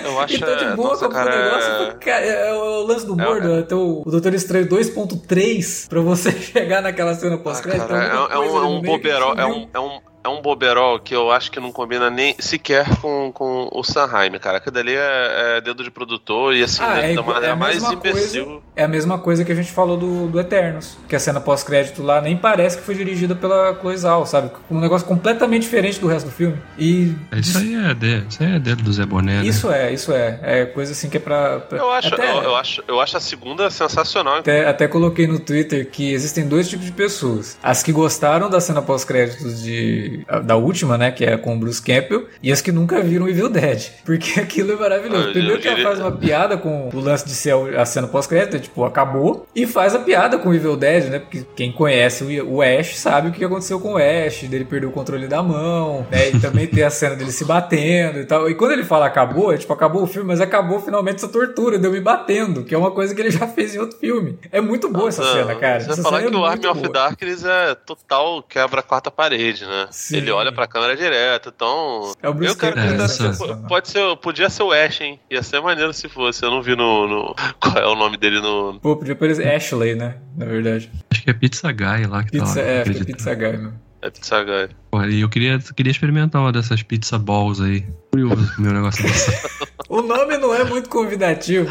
[0.05, 1.71] Eu acho ele tá de é, boa nossa, com cara, o negócio.
[1.71, 6.01] é- Cara, é o lance do humor, É, até o, o Doutor Estranho 2.3 pra
[6.03, 7.89] você chegar naquela cena Ah, pós-crédito.
[7.89, 9.99] cara, é, é um, é um boberol, é um, é um,
[10.29, 14.33] é um boberol que eu acho que não combina nem sequer com, com o Sanheim,
[14.39, 14.59] cara.
[14.59, 17.51] Aquilo ali é, é dedo de produtor e assim, Ah, da, é, da maneira é
[17.51, 18.45] a mais imbecil.
[18.45, 20.97] Coisa, é a mesma coisa que a gente falou do, do Eternos.
[21.09, 24.51] Que a cena pós-crédito lá nem parece que foi dirigida pela Zhao, sabe?
[24.71, 26.59] Um negócio completamente diferente do resto do filme.
[26.79, 29.47] E Isso aí é dedo, isso aí é dedo do Zé Boné, né?
[29.47, 30.39] isso é, isso é.
[30.43, 31.61] É coisa assim que é pra.
[31.61, 34.37] pra- Eu acho, até, eu, eu acho, eu acho a segunda sensacional.
[34.37, 37.59] até, até coloquei no Twitter que existem dois tipos de pessoas.
[37.63, 41.11] As que gostaram da cena pós-créditos de da última, né?
[41.11, 43.89] Que é com o Bruce Campbell, e as que nunca viram Evil Dead.
[44.05, 45.29] Porque aquilo é maravilhoso.
[45.29, 48.61] Eu- Primeiro que ela faz uma piada com o lance de ser a cena pós-crédito,
[48.61, 49.47] tipo, acabou.
[49.55, 51.19] E faz a piada com o Evil Dead, né?
[51.19, 54.93] Porque quem conhece o Ash sabe o que aconteceu com o Ash, dele perdeu o
[54.93, 56.31] controle da mão, né?
[56.31, 58.49] E também tem a cena dele se batendo e tal.
[58.51, 61.79] E quando ele fala acabou, é tipo, acabou o filme, mas acabou finalmente essa tortura,
[61.79, 64.39] deu me batendo, que é uma coisa que ele já fez em outro filme.
[64.51, 65.81] É muito boa essa cena, cara.
[65.81, 66.89] Você essa falar cena que é o Army of.
[66.93, 69.87] Darkness é total quebra a quarta parede, né?
[70.09, 70.17] Sim.
[70.19, 72.13] Ele olha pra câmera direto, então.
[72.23, 75.01] É o Bruce eu quero que é, desse- essa- pode ser, podia ser o Ash,
[75.01, 75.21] hein?
[75.31, 76.43] Ia ser maneiro se fosse.
[76.45, 78.79] Eu não vi no, no- qual é o nome dele no.
[78.81, 80.17] Pô, podia parecer Ashley, né?
[80.37, 80.91] Na verdade.
[81.11, 82.67] Acho que é Pizza Guy lá que Pizza, tá lá.
[82.67, 83.05] é, acho que é.
[83.05, 83.73] Pizza Guy, meu.
[84.01, 84.69] É Pizza Guy.
[85.11, 87.85] E eu queria, queria experimentar uma dessas pizza balls aí.
[88.13, 89.59] Curioso o meu negócio desse.
[89.91, 91.71] O nome não é muito convidativo.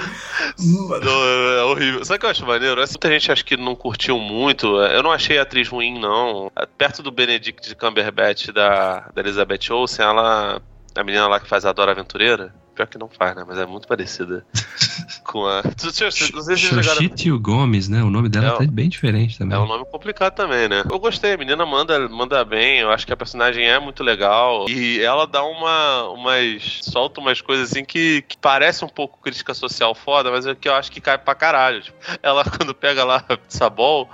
[0.60, 2.04] Não, é horrível.
[2.04, 2.78] Sabe o que eu acho maneiro?
[2.78, 4.68] Muita gente acha que não curtiu muito.
[4.78, 6.52] Eu não achei a atriz ruim, não.
[6.78, 10.62] Perto do Benedict Cumberbatch da, da Elizabeth Olsen, ela.
[10.96, 12.54] A menina lá que faz a Dora Aventureira.
[12.78, 13.44] Pior que não faz, né?
[13.46, 14.46] Mas é muito parecida
[15.26, 15.64] com a.
[15.82, 18.04] Xochitl Gomes, né?
[18.04, 19.58] O nome dela É, tá bem diferente também.
[19.58, 20.84] É um nome complicado também, né?
[20.88, 24.70] Eu gostei, a menina manda, manda bem, eu acho que a personagem é muito legal.
[24.70, 26.10] E ela dá uma.
[26.10, 26.82] umas.
[26.84, 30.70] solta umas coisas assim que, que parece um pouco crítica social foda, mas é que
[30.70, 31.82] eu acho que cai pra caralho.
[31.82, 34.08] Tipo, ela, quando pega lá Sabol,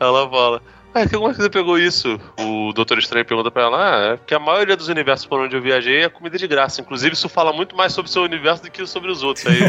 [0.00, 0.60] ela fala.
[0.98, 2.18] Ah, que que você pegou isso?
[2.40, 5.54] O Doutor Estranho pergunta pra ela, ah, é porque a maioria dos universos por onde
[5.54, 6.80] eu viajei é comida de graça.
[6.80, 9.46] Inclusive, isso fala muito mais sobre o seu universo do que sobre os outros.
[9.46, 9.60] Aí,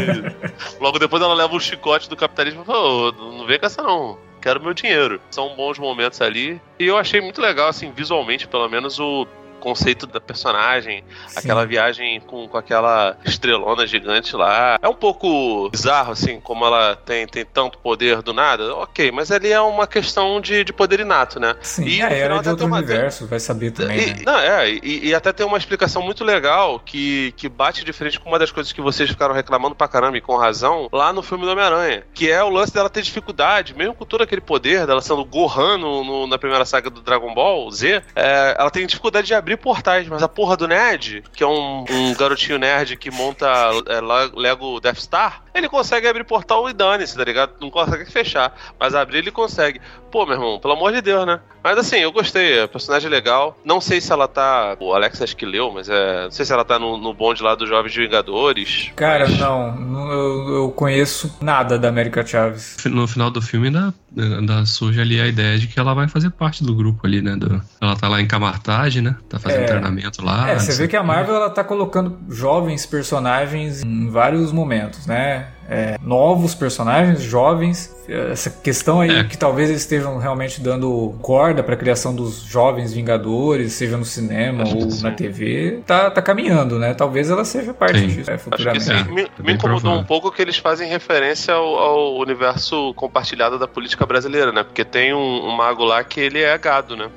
[0.80, 3.80] logo depois ela leva o chicote do capitalismo e fala, "Ô, não vem com essa
[3.80, 4.18] não.
[4.42, 5.20] Quero meu dinheiro.
[5.30, 6.60] São bons momentos ali.
[6.80, 9.24] E eu achei muito legal, assim, visualmente, pelo menos, o
[9.60, 11.04] conceito da personagem,
[11.36, 14.78] aquela viagem com, com aquela estrelona gigante lá.
[14.82, 18.74] É um pouco bizarro, assim, como ela tem, tem tanto poder do nada.
[18.76, 21.54] Ok, mas ali é uma questão de, de poder inato, né?
[21.62, 24.22] Sim, E é, no era final de outro uma- universo, vai saber também, E, né?
[24.26, 28.18] não, é, e, e até tem uma explicação muito legal que, que bate de frente
[28.18, 31.22] com uma das coisas que vocês ficaram reclamando pra caramba e com razão lá no
[31.22, 32.02] filme do Homem-Aranha.
[32.14, 35.76] Que é o lance dela ter dificuldade, mesmo com todo aquele poder dela sendo Gohan
[35.78, 39.49] no, no- na primeira saga do Dragon Ball Z, é, ela tem dificuldade de abrir
[39.56, 43.46] portais, mas a porra do Ned, que é um, um garotinho nerd que monta
[43.86, 44.00] é,
[44.34, 47.52] Lego Death Star, ele consegue abrir portal e dane-se, tá ligado?
[47.60, 49.80] Não consegue fechar, mas abrir ele consegue.
[50.10, 51.38] Pô, meu irmão, pelo amor de Deus, né?
[51.62, 53.56] Mas assim, eu gostei, a personagem é legal.
[53.64, 54.76] Não sei se ela tá.
[54.80, 56.24] O Alex acho que leu, mas é.
[56.24, 58.90] Não sei se ela tá no, no bonde lá dos Jovens Vingadores.
[58.96, 62.76] Cara, mas- não, não- eu, eu conheço nada da América Chaves.
[62.86, 66.30] No final do filme ainda, ainda surge ali a ideia de que ela vai fazer
[66.30, 67.36] parte do grupo ali, né?
[67.36, 69.14] do- ela tá lá em Camartage, né?
[69.28, 69.66] Tá fazendo É.
[69.66, 70.50] treinamento lá.
[70.50, 71.02] é, você vê que a.
[71.02, 75.48] Marvel ela tá colocando jovens personagens em vários momentos, né?
[75.72, 77.94] É, novos personagens, jovens.
[78.08, 79.22] Essa questão aí É.
[79.22, 84.64] que talvez eles estejam realmente dando corda pra criação dos jovens Vingadores, seja no cinema
[84.64, 86.92] Acho ou na TV, tá, tá caminhando, né?
[86.92, 88.06] Talvez ela seja parte Sim.
[88.08, 88.84] disso é, Acho que futuramente.
[88.84, 88.90] sim.
[88.92, 89.92] É, me, me incomodou provável.
[90.00, 94.64] um pouco que eles fazem referência ao, ao universo compartilhado da política brasileira, né?
[94.64, 95.18] Porque tem um,
[95.48, 97.08] um mago lá que ele é gado, né?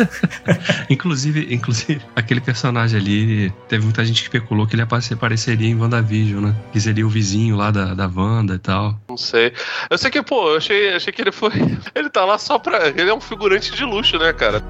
[0.88, 5.74] Inclusive, inclusive, aquele personagem ali, teve muita gente que especulou que ele aparece- apareceria em
[5.78, 6.54] WandaVision, né?
[6.72, 8.98] Que seria o vizinho lá da, da Wanda e tal.
[9.08, 9.52] Não sei.
[9.88, 11.50] Eu sei que, pô, eu achei, achei que ele foi.
[11.94, 12.88] Ele tá lá só pra.
[12.88, 14.62] Ele é um figurante de luxo, né, cara?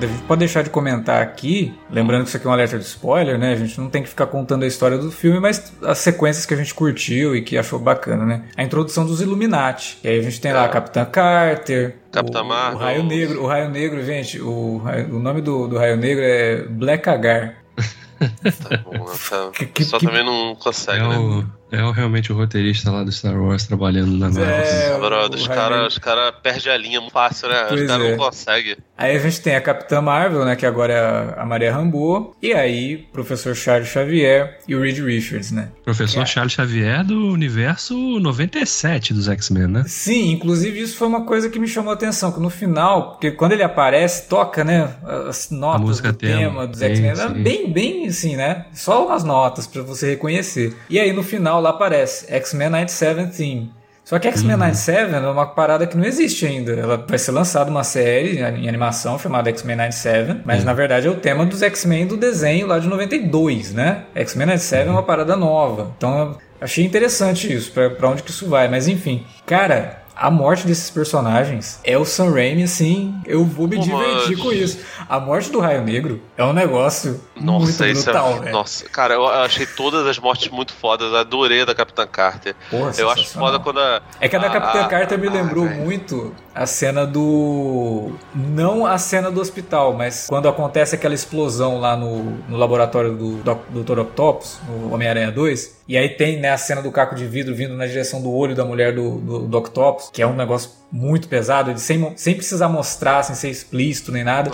[0.00, 2.84] A gente pode deixar de comentar aqui, lembrando que isso aqui é um alerta de
[2.84, 3.52] spoiler, né?
[3.52, 6.54] A gente não tem que ficar contando a história do filme, mas as sequências que
[6.54, 8.44] a gente curtiu e que achou bacana, né?
[8.56, 9.98] A introdução dos Illuminati.
[10.04, 12.78] E aí a gente tem lá a Capitã Carter, Capitã o, Marvel.
[12.78, 13.42] o Raio Negro.
[13.42, 14.80] O Raio Negro, gente, o,
[15.10, 17.56] o nome do, do Raio Negro é Black Agar.
[18.18, 19.14] Tá bom, né?
[19.30, 21.16] Tá- Que- que- Só que- também não consegue, É né?
[21.18, 24.44] o, é o, realmente o roteirista lá do Star Wars trabalhando na Marvel.
[24.44, 27.66] É, Brother, os caras cara perdem a linha muito fácil, né?
[27.68, 28.10] Pois os caras é.
[28.10, 28.76] não conseguem.
[28.96, 30.56] Aí a gente tem a Capitã Marvel, né?
[30.56, 32.34] Que agora é a- a Maria Rambeau.
[32.42, 35.68] E aí, o Professor Charles Xavier e o Reed Richards, né?
[35.84, 39.84] Professor Charles Xavier do universo 97 dos X-Men, né?
[39.86, 43.30] Sim, inclusive isso foi uma coisa que me chamou a atenção, que no final, porque
[43.30, 44.94] quando ele aparece, toca, né,
[45.28, 46.38] as notas música do tema.
[46.38, 50.76] tema dos X-Men, bem, bem assim, né, só umas notas pra você reconhecer.
[50.90, 53.72] E aí no final lá aparece X-Men 97 Theme.
[54.04, 54.58] Só que X-Men Uhum.
[54.60, 56.72] 97 é uma parada que não existe ainda.
[56.72, 60.64] Ela vai ser lançada uma série em animação chamada X-Men 97, mas Uhum.
[60.64, 64.04] na verdade é o tema dos X-Men do desenho lá de 92, né?
[64.14, 65.92] X-Men 97 é uma parada nova.
[65.98, 68.66] Então achei interessante isso, pra, pra onde que isso vai.
[68.68, 73.78] Mas enfim, cara, A morte desses personagens é o Sam Raimi, assim, eu vou me
[73.78, 74.80] divertir com isso.
[75.08, 78.50] A morte do Raio Negro é um negócio Nossa, muito isso brutal, é.
[78.50, 81.14] Nossa, cara, eu achei todas as mortes muito fodas.
[81.14, 82.54] Adorei a da Capitã Carter.
[82.70, 84.02] Porra, eu acho foda quando a.
[84.20, 88.12] É que a da Capitã a- Carter me ah, lembrou muito a cena do.
[88.34, 93.36] Não a cena do hospital, mas quando acontece aquela explosão lá no, no laboratório do
[93.82, 94.00] Dr.
[94.00, 95.78] Octopus, no Homem-Aranha 2.
[95.88, 98.54] E aí tem né, a cena do caco de vidro vindo na direção do olho
[98.54, 102.34] da mulher do, do, do Octopus, que é um negócio muito pesado, ele sem, sem
[102.34, 104.50] precisar mostrar, sem ser explícito nem nada,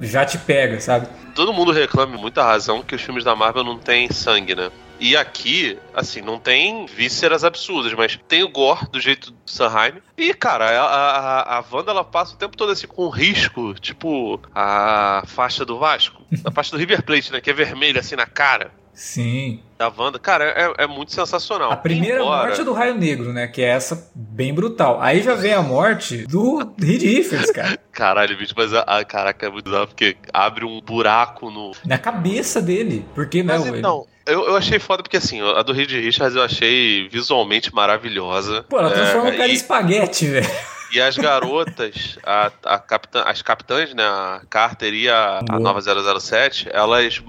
[0.00, 1.08] já te pega, sabe?
[1.34, 4.70] Todo mundo reclama muita razão que os filmes da Marvel não tem sangue, né?
[5.00, 9.94] E aqui, assim, não tem vísceras absurdas, mas tem o gore do jeito do Sanheim.
[10.16, 14.40] E, cara, a, a, a Wanda, ela passa o tempo todo assim com risco, tipo
[14.52, 17.40] a faixa do Vasco, a faixa do River Plate, né?
[17.40, 19.60] Que é vermelha, assim, na cara Sim.
[19.78, 20.18] da Wanda.
[20.18, 21.70] Cara, é, é muito sensacional.
[21.70, 23.46] A primeira Embora- morte é do Raio Negro, né?
[23.46, 25.00] Que é essa bem brutal.
[25.00, 27.78] Aí já vem a morte do Reed Richards, cara.
[27.92, 31.96] Caralho, bicho, mas a, a- caraca, é muito bizarro, porque abre um buraco no, Na
[31.96, 33.06] cabeça dele.
[33.14, 36.34] Porque, Mas não, ele- então, eu, eu achei foda porque assim, a do Reed Richards
[36.36, 38.64] eu achei visualmente maravilhosa.
[38.68, 40.50] Pô, ela transforma É, o cara em e, espaguete, velho.
[40.90, 45.80] E as garotas, a, a capitã, as capitãs, né, a Carter e a, a nova
[45.80, 47.22] 007, elas,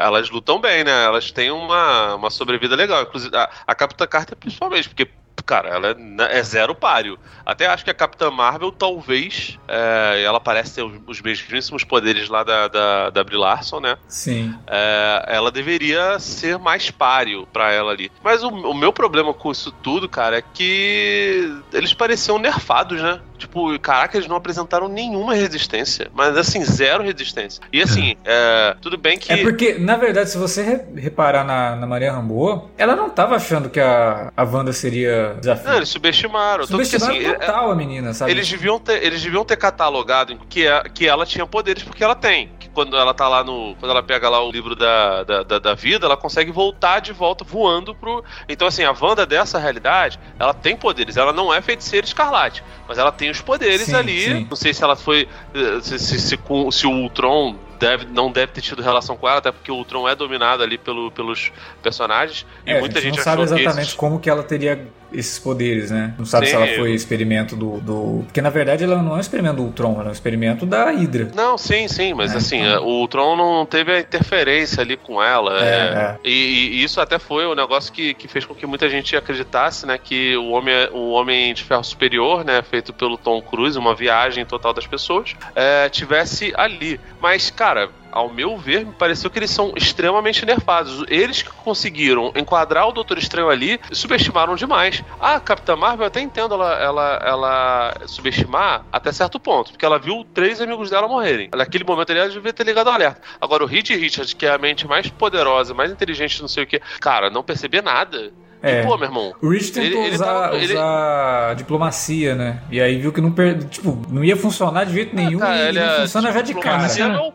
[0.00, 1.04] elas lutam bem, né?
[1.04, 3.02] Elas têm uma, uma sobrevida legal.
[3.02, 5.08] Inclusive, a, a Capitã Carter principalmente, porque
[5.46, 5.96] cara, ela
[6.28, 7.18] é, é zero páreo.
[7.44, 12.28] Até acho que a Capitã Marvel, talvez, é, ela parece ter os, os mesmíssimos poderes
[12.28, 13.96] lá da, da, da Brie Larson, né?
[14.08, 14.54] Sim.
[14.66, 18.10] É, ela deveria ser mais páreo pra ela ali.
[18.22, 23.20] Mas o, o meu problema com isso tudo, cara, é que eles pareciam nerfados, né?
[23.36, 26.10] Tipo, caraca, eles não apresentaram nenhuma resistência.
[26.14, 27.62] Mas assim, zero resistência.
[27.72, 29.32] E assim, é, tudo bem que.
[29.32, 33.36] É porque, na verdade, se você re- reparar na, na Maria Rambo, ela não tava
[33.36, 35.68] achando que a, a Wanda seria desafio.
[35.70, 36.66] Não, eles subestimaram.
[36.66, 38.30] Tanto que, Subestimaram assim, é- total a menina, sabe?
[38.30, 42.14] Eles deviam ter, eles deviam ter catalogado que, é- que ela tinha poderes, porque ela
[42.14, 42.50] tem.
[42.58, 43.74] Que quando ela tá lá no.
[43.78, 47.12] Quando ela pega lá o livro da, da, da, da vida, ela consegue voltar de
[47.12, 48.24] volta voando pro.
[48.48, 51.16] Então, assim, a Wanda dessa realidade, ela tem poderes.
[51.16, 54.20] Ela não é feiticeira escarlate, mas ela tem os poderes Sim, ali.
[54.20, 54.46] sim.
[54.48, 55.28] Não sei se ela foi.
[55.54, 56.38] eh, Se, se, se,
[56.72, 57.56] se o Ultron.
[57.78, 60.78] Deve, não deve ter tido relação com ela, até porque o Ultron é dominado ali
[60.78, 61.52] pelo, pelos
[61.82, 62.46] personagens.
[62.64, 65.38] E É, muita a gente gente, não sabe exatamente esses- como que ela teria esses
[65.38, 66.14] poderes, né?
[66.18, 68.22] Não sabe Sim, se ela foi experimento do, do...
[68.24, 70.90] Porque, na verdade, ela não é um experimento do Ultron, ela é um experimento da
[70.90, 71.30] Hydra.
[71.34, 72.86] Não, sim, sim, mas É, assim, então.
[72.86, 75.58] o Tron não teve a interferência ali com ela.
[75.58, 75.70] É, é.
[75.70, 76.16] é.
[76.24, 79.86] E, e isso até foi o negócio que, que fez com que muita gente acreditasse,
[79.86, 83.94] né, que o homem, o homem de ferro superior, né, feito pelo Tom Cruise, uma
[83.94, 87.00] viagem total das pessoas, é, tivesse ali.
[87.20, 91.04] Mas, cara, ao meu ver, me pareceu que eles são extremamente nerfados.
[91.08, 95.02] Eles que conseguiram enquadrar o Doutor Estranho ali, subestimaram demais.
[95.20, 99.98] A Capitã Marvel, eu até entendo ela, ela, ela subestimar até certo ponto, porque ela
[99.98, 101.48] viu três amigos dela morrerem.
[101.54, 103.20] Naquele momento ali, ela devia ter ligado o alerta.
[103.40, 106.66] Agora, o Reed Richards, que é a mente mais poderosa, mais inteligente, não sei o
[106.66, 108.32] que, cara, não perceber nada.
[108.62, 108.80] É.
[108.80, 109.34] E, pô, meu irmão.
[109.42, 112.62] O Rich tentou Ele- ele usar, tava- ele- usar diplomacia, né?
[112.70, 113.62] E aí viu que não, per...
[113.64, 116.88] tipo, não ia funcionar de jeito nenhum Cara, e ele é, funciona já de cara.
[117.08, 117.32] não-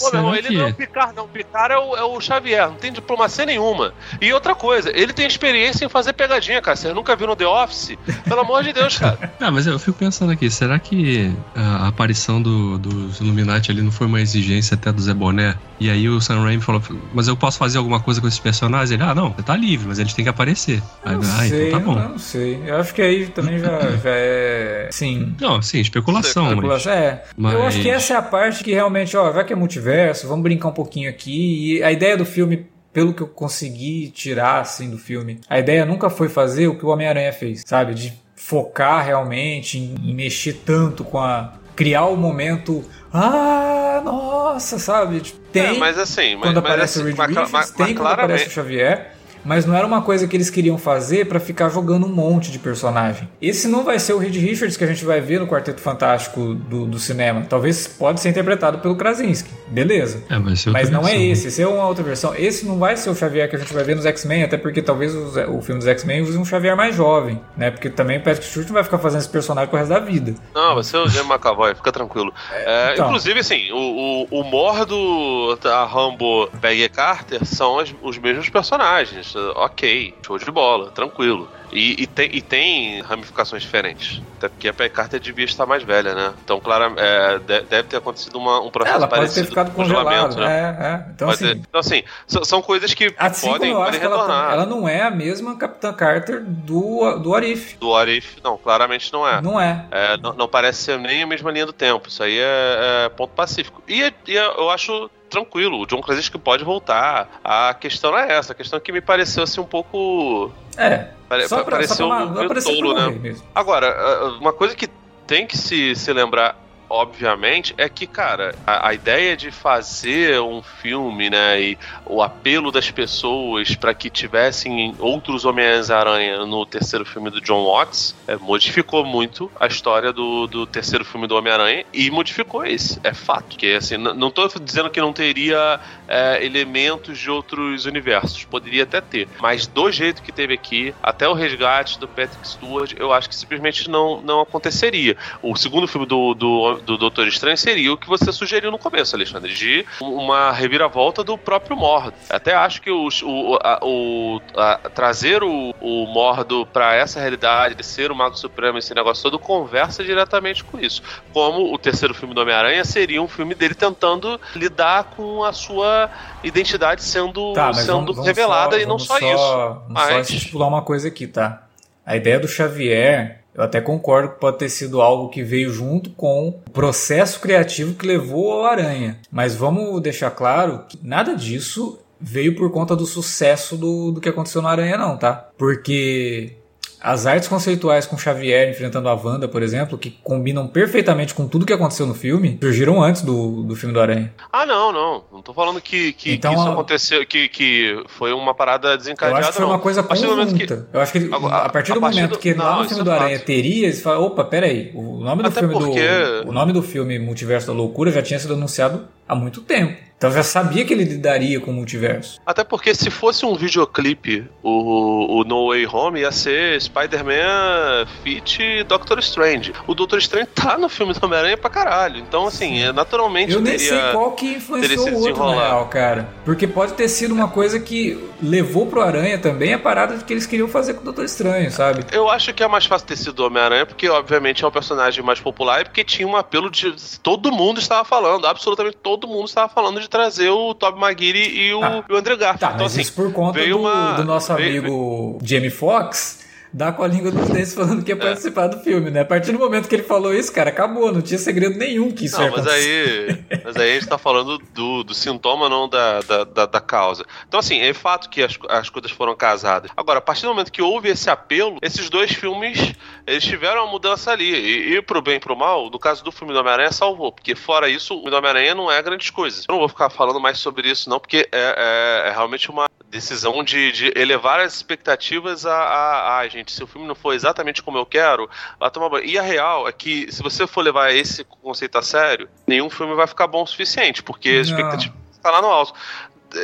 [0.00, 0.86] Pô, meu irmão, ele não é o que...
[0.86, 1.24] Picard, não.
[1.24, 3.92] O Picard é o, é o Xavier, não tem diplomacia nenhuma.
[4.20, 6.76] E outra coisa, ele tem experiência em fazer pegadinha, cara.
[6.76, 7.96] Vocês nunca viram The Office?
[8.24, 9.32] Pelo amor de Deus, cara.
[9.44, 13.92] Ah, mas eu fico pensando aqui, será que a aparição do, dos Illuminati ali não
[13.92, 15.54] foi uma exigência até do Zé Boné?
[15.78, 16.80] E aí o Sam Raimi falou,
[17.12, 18.90] mas eu posso fazer alguma coisa com esses personagens?
[18.90, 20.82] Ele, ah, não, você tá livre, mas eles têm que aparecer.
[21.04, 21.98] Aí, Não ah, sei, então tá bom.
[22.00, 22.62] eu não sei.
[22.64, 24.88] Eu acho que aí também já, já é.
[24.90, 25.34] Sim.
[25.38, 26.52] Não, sim, especulação, mas...
[26.54, 27.22] Especulação, É.
[27.36, 30.28] Mas- Eu acho que essa é a parte que realmente, ó, vai que é multiverso,
[30.28, 31.76] vamos brincar um pouquinho aqui.
[31.78, 35.84] E a ideia do filme, pelo que eu consegui tirar, assim, do filme, a ideia
[35.84, 37.94] nunca foi fazer o que o Homem-Aranha fez, sabe?
[37.94, 41.54] De focar realmente em, mexer tanto com a.
[41.74, 42.84] criar o momento.
[43.12, 45.20] Ah, nossa, sabe?
[45.20, 45.62] Tipo, Tem.
[45.76, 47.96] É, mas assim, mas, quando mas aparece assim, o Reed mas- Richards, mas- tem mas
[47.96, 48.50] quando aparece o.
[48.50, 52.50] Xavier, mas não era uma coisa que eles queriam fazer pra ficar jogando um monte
[52.50, 53.28] de personagem.
[53.40, 56.54] Esse não vai ser o Reed Richards que a gente vai ver no Quarteto Fantástico
[56.54, 57.44] do, do cinema.
[57.48, 59.50] Talvez pode ser interpretado pelo Krasinski.
[59.68, 60.22] Beleza.
[60.30, 61.22] É, outra Mas não é versão.
[61.32, 62.34] esse, esse é uma outra versão.
[62.34, 64.80] Esse não vai ser o Xavier que a gente vai ver nos X-Men, até porque
[64.82, 67.70] talvez os- o filme dos X-Men use um Xavier mais jovem, né?
[67.70, 70.34] Porque também o Patrick Stewart não vai ficar fazendo esse personagem pro resto da vida.
[70.54, 72.32] Não, vai ser o James McAvoy, fica tranquilo.
[72.52, 73.06] É, então.
[73.06, 79.33] Inclusive, assim, o, o, o Mordo, a Rambo, Peggy Carter são as- os mesmos personagens.
[79.56, 81.48] Ok, show de bola, tranquilo.
[81.74, 84.22] E, e, tem, e tem ramificações diferentes.
[84.36, 86.32] Até porque a Peggy Carter devia estar mais velha, né?
[86.44, 89.34] Então, claro, é, deve ter acontecido uma, um processo ela parecido.
[89.34, 90.76] Pode ter ficado congelado, né?
[90.78, 91.06] É, é.
[91.12, 94.46] Então, assim, ter, então, assim, são coisas que assim podem, como eu podem acho retornar.
[94.46, 97.76] Que ela, ela, não é a mesma Capitã Carter do, do Arif.
[97.78, 99.40] Do Arif, não, claramente não é.
[99.40, 99.84] Não é.
[99.90, 102.08] é não, não, parece ser nem a mesma linha do tempo.
[102.08, 103.82] Isso aí é, é ponto pacífico.
[103.88, 105.80] E, e eu acho tranquilo.
[105.80, 107.40] O John Krasinski pode voltar.
[107.42, 108.52] A questão é essa.
[108.52, 110.52] A questão que me pareceu assim um pouco.
[110.76, 111.08] É.
[111.28, 113.08] Pare, só pra, pareceu só pra, meio tolo, né?
[113.08, 113.46] Mesmo.
[113.54, 114.88] Agora, uma coisa que
[115.26, 116.63] tem que se, se lembrar
[116.94, 122.70] obviamente, é que, cara, a, a, ideia de fazer um filme, né, e o apelo
[122.70, 129.04] das pessoas para que tivessem outros Homens-Aranha no terceiro filme do John Watts é, modificou
[129.04, 133.56] muito a história do, do terceiro filme do Homem-Aranha e modificou esse, é fato.
[133.56, 139.00] Que, assim, não tô dizendo que não teria é, elementos de outros universos, poderia até
[139.00, 143.28] ter, mas do jeito que teve aqui, até o resgate do Patrick Stewart, eu acho
[143.28, 145.16] que simplesmente não, não aconteceria.
[145.42, 149.16] O segundo filme do, do do Doutor Estranho seria o que você sugeriu no começo,
[149.16, 152.14] Alexandre, de uma reviravolta do próprio Mordo.
[152.28, 157.74] Até acho que o, o, a, o a, trazer o, o Mordo para essa realidade
[157.74, 161.02] de ser o Mago Supremo, esse negócio todo, conversa diretamente com isso.
[161.32, 166.10] Como o terceiro filme do Homem-Aranha seria um filme dele tentando lidar com a sua
[166.42, 169.56] identidade sendo, tá, sendo vamos, vamos revelada só, e não só, só isso.
[169.56, 170.26] Vamos mas...
[170.26, 171.66] só estipular uma coisa aqui, tá?
[172.04, 176.10] A ideia do Xavier eu até concordo que pode ter sido algo que veio junto
[176.10, 179.18] com o processo criativo que levou ao Aranha.
[179.30, 184.28] Mas vamos deixar claro que nada disso veio por conta do sucesso do, do que
[184.28, 185.50] aconteceu no Aranha, não, tá?
[185.56, 186.56] Porque
[187.04, 191.66] as artes conceituais com Xavier enfrentando a Wanda, por exemplo, que combinam perfeitamente com tudo
[191.66, 194.32] que aconteceu no filme, surgiram antes do, do filme do Aranha.
[194.50, 195.22] Ah, não, não.
[195.30, 199.38] Não tô falando que, que, então, que isso aconteceu, que, que foi uma parada desencadeada.
[199.38, 199.72] Eu acho que foi não.
[199.72, 200.54] uma coisa conjunta.
[200.54, 200.96] Que...
[200.96, 202.38] Eu acho que a, a partir do a partir momento do...
[202.38, 203.46] que não, lá no filme do é Aranha fato.
[203.46, 206.08] teria, eles falam, opa, peraí, o nome do Até filme porque...
[206.42, 206.48] do.
[206.48, 210.04] O nome do filme Multiverso da Loucura já tinha sido anunciado há muito tempo.
[210.24, 212.40] Então já sabia que ele lidaria com o multiverso.
[212.46, 218.84] Até porque se fosse um videoclipe, o, o No Way Home ia ser Spider-Man Fit
[218.84, 219.74] Doctor Strange.
[219.86, 222.20] O Doctor Strange tá no filme do Homem-Aranha pra caralho.
[222.20, 226.28] Então, assim, é, naturalmente Eu nem sei qual que influenciou o outro, na real, cara.
[226.42, 230.46] Porque pode ter sido uma coisa que levou pro Aranha também a parada que eles
[230.46, 232.02] queriam fazer com o Doutor Estranho, sabe?
[232.12, 235.22] Eu acho que é mais fácil ter sido o Homem-Aranha, porque obviamente é o personagem
[235.22, 236.94] mais popular e porque tinha um apelo de.
[237.22, 241.72] Todo mundo estava falando, absolutamente todo mundo estava falando de trazer o Tobey Maguire e
[241.74, 242.60] o, ah, o Andrew Garfield.
[242.60, 246.43] Tá, então, mas assim, isso por conta do, uma, do, nosso veio, amigo Jamie Foxx
[246.74, 249.20] dá com a língua dos dentes falando que ia participar do filme, né?
[249.20, 252.24] A partir do momento que ele falou isso, cara, acabou, não tinha segredo nenhum que
[252.24, 255.88] isso não, ia mas aí, mas aí a gente tá falando do, do sintoma, não
[255.88, 257.24] da, da, da, da causa.
[257.46, 259.88] Então, assim, é fato que as, as coisas foram casadas.
[259.96, 262.92] Agora, a partir do momento que houve esse apelo, esses dois filmes,
[263.24, 264.52] eles tiveram uma mudança ali.
[264.52, 267.30] E, e pro bem e pro mal, no caso do filme do Homem-Aranha, salvou.
[267.30, 269.64] Porque fora isso, o Homem-Aranha não é grandes coisas.
[269.68, 272.86] Eu não vou ficar falando mais sobre isso, não, porque é, é, é realmente uma
[273.14, 277.32] decisão de, de elevar as expectativas a, a, a, gente, se o filme não for
[277.32, 279.24] exatamente como eu quero, vai tomar banho.
[279.24, 283.14] E a real é que, se você for levar esse conceito a sério, nenhum filme
[283.14, 285.94] vai ficar bom o suficiente, porque a expectativa está lá no alto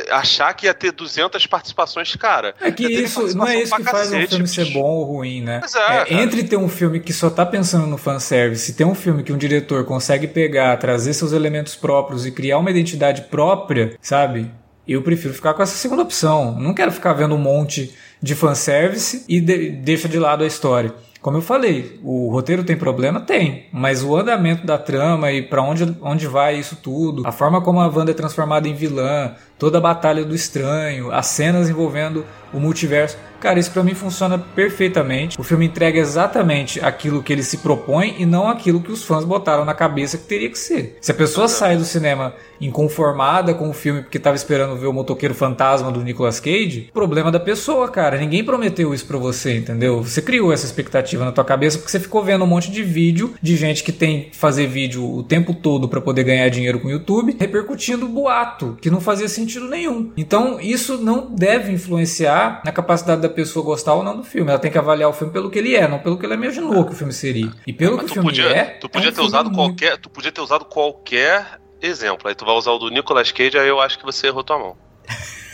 [0.09, 2.55] achar que ia ter 200 participações, cara.
[2.61, 5.59] É que isso não é isso que faz um filme ser bom ou ruim, né?
[5.75, 8.95] É, é, entre ter um filme que só tá pensando no fanservice e ter um
[8.95, 13.97] filme que um diretor consegue pegar, trazer seus elementos próprios e criar uma identidade própria,
[14.01, 14.49] sabe?
[14.91, 16.59] Eu prefiro ficar com essa segunda opção.
[16.59, 20.93] Não quero ficar vendo um monte de fanservice e de, deixa de lado a história.
[21.21, 23.21] Como eu falei, o roteiro tem problema?
[23.21, 23.67] Tem.
[23.71, 27.79] Mas o andamento da trama e para onde, onde vai isso tudo, a forma como
[27.79, 32.59] a Wanda é transformada em vilã, toda a batalha do estranho, as cenas envolvendo o
[32.59, 33.15] multiverso.
[33.39, 35.39] Cara, isso para mim funciona perfeitamente.
[35.39, 39.23] O filme entrega exatamente aquilo que ele se propõe e não aquilo que os fãs
[39.23, 40.97] botaram na cabeça que teria que ser.
[41.01, 44.93] Se a pessoa sai do cinema inconformada com o filme porque estava esperando ver o
[44.93, 48.19] motoqueiro fantasma do Nicolas Cage, problema da pessoa, cara.
[48.19, 50.03] Ninguém prometeu isso para você, entendeu?
[50.03, 53.33] Você criou essa expectativa na tua cabeça porque você ficou vendo um monte de vídeo
[53.41, 56.87] de gente que tem que fazer vídeo o tempo todo para poder ganhar dinheiro com
[56.87, 60.11] o YouTube, repercutindo boato que não fazia sentido nenhum.
[60.15, 64.49] Então, isso não deve influenciar na capacidade da pessoa gostar ou não do filme.
[64.49, 66.85] Ela tem que avaliar o filme pelo que ele é, não pelo que ela imaginou
[66.85, 67.51] que o filme seria.
[67.65, 68.63] E pelo que o filme podia, é.
[68.65, 69.57] Tu podia é um ter usado muito...
[69.57, 69.97] qualquer.
[69.97, 72.27] Tu podia ter usado qualquer exemplo.
[72.27, 74.59] Aí tu vai usar o do Nicolas Cage, aí eu acho que você errou tua
[74.59, 74.77] mão.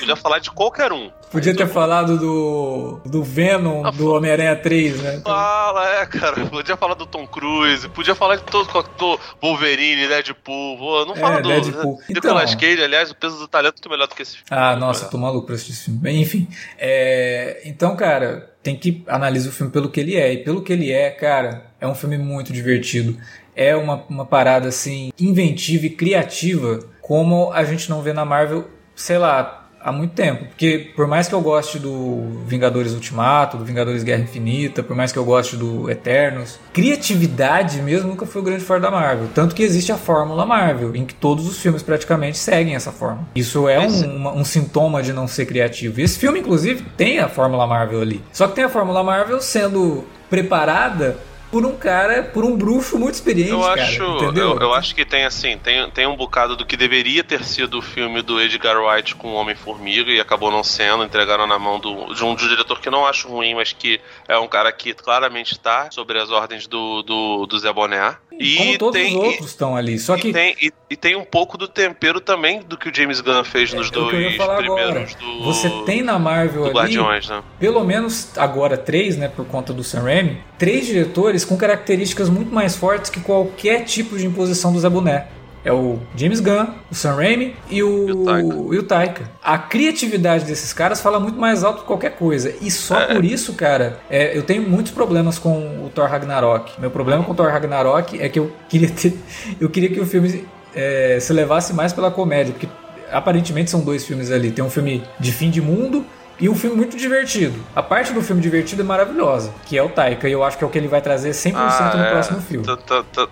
[0.00, 1.10] Podia falar de qualquer um.
[1.30, 5.20] Podia ter falado do, do Venom, Ah, do Homem-Aranha 3, né?
[5.24, 6.44] Fala, é, cara.
[6.46, 8.66] Podia falar do Tom Cruise, podia falar de todo
[8.98, 11.06] do Wolverine, Deadpool.
[11.06, 11.98] Não fala É, do Deadpool.
[11.98, 12.04] né?
[12.10, 14.46] Então- Nicolas Cage, aliás, o peso do talento é muito melhor do que esse filme.
[14.50, 16.00] Ah, nossa, tô maluco pra assistir esse filme.
[16.00, 16.48] Bem, enfim.
[16.78, 20.32] É, então, cara, tem que analisar o filme pelo que ele é.
[20.32, 23.16] E pelo que ele é, cara, é um filme muito divertido.
[23.54, 26.80] É uma, uma parada, assim, inventiva e criativa,
[27.10, 30.44] como a gente não vê na Marvel, sei lá, há muito tempo.
[30.44, 35.10] Porque por mais que eu goste do Vingadores Ultimato, do Vingadores Guerra Infinita, por mais
[35.10, 39.26] que eu goste do Eternos, criatividade mesmo nunca foi o grande forte da Marvel.
[39.34, 43.26] Tanto que existe a fórmula Marvel, em que todos os filmes praticamente seguem essa fórmula.
[43.34, 45.98] Isso é um, uma- um sintoma de não ser criativo.
[45.98, 48.22] E esse filme, inclusive, tem a fórmula Marvel ali.
[48.32, 51.16] Só que tem a fórmula Marvel sendo preparada
[51.50, 53.82] por um cara, por um bruxo muito experiente, Eu cara.
[53.82, 54.52] acho, entendeu?
[54.52, 57.78] eu, eu acho que tem assim, tem, tem um bocado do que deveria ter sido
[57.78, 61.80] o filme do Edgar Wright com o Homem-Formiga e acabou não sendo, entregaram na mão
[61.80, 64.94] do, de um diretor que eu não acho ruim, mas que é um cara que
[64.94, 68.16] claramente está sobre as ordens do, do, do Zé Boné.
[68.38, 69.98] E Como todos tem, os outros estão ali.
[69.98, 72.88] Só e, que e tem, e, e tem um pouco do tempero também do que
[72.88, 76.74] o James Gunn fez nos é ia dois primeiros do, Você tem na Marvel ali
[76.74, 77.42] Guardiões, né?
[77.58, 82.52] pelo menos agora três, né, por conta do Sam Raimi, três diretores com características muito
[82.54, 85.26] mais fortes que qualquer tipo de imposição do Zé Boné.
[85.64, 88.54] É o James Gunn, o Sam Raimi e o, E o Taika.
[88.56, 89.30] e o Taika.
[89.42, 92.54] A criatividade desses caras fala muito mais alto que qualquer coisa.
[92.62, 93.14] E só É.
[93.14, 96.80] por isso, cara, é, eu tenho muitos problemas com o Thor Ragnarok.
[96.80, 99.14] Meu problema com o Thor Ragnarok é que eu queria ter,
[99.60, 100.44] eu queria que o filme
[100.74, 102.68] é, se levasse mais pela comédia, porque
[103.12, 104.50] aparentemente são dois filmes ali.
[104.52, 106.06] Tem um filme de fim de mundo
[106.40, 107.54] e um filme muito divertido.
[107.74, 110.64] A parte do filme divertido é maravilhosa, que é o Taika, e eu acho que
[110.64, 112.10] é o que ele vai trazer 100% no é.
[112.10, 112.66] próximo filme.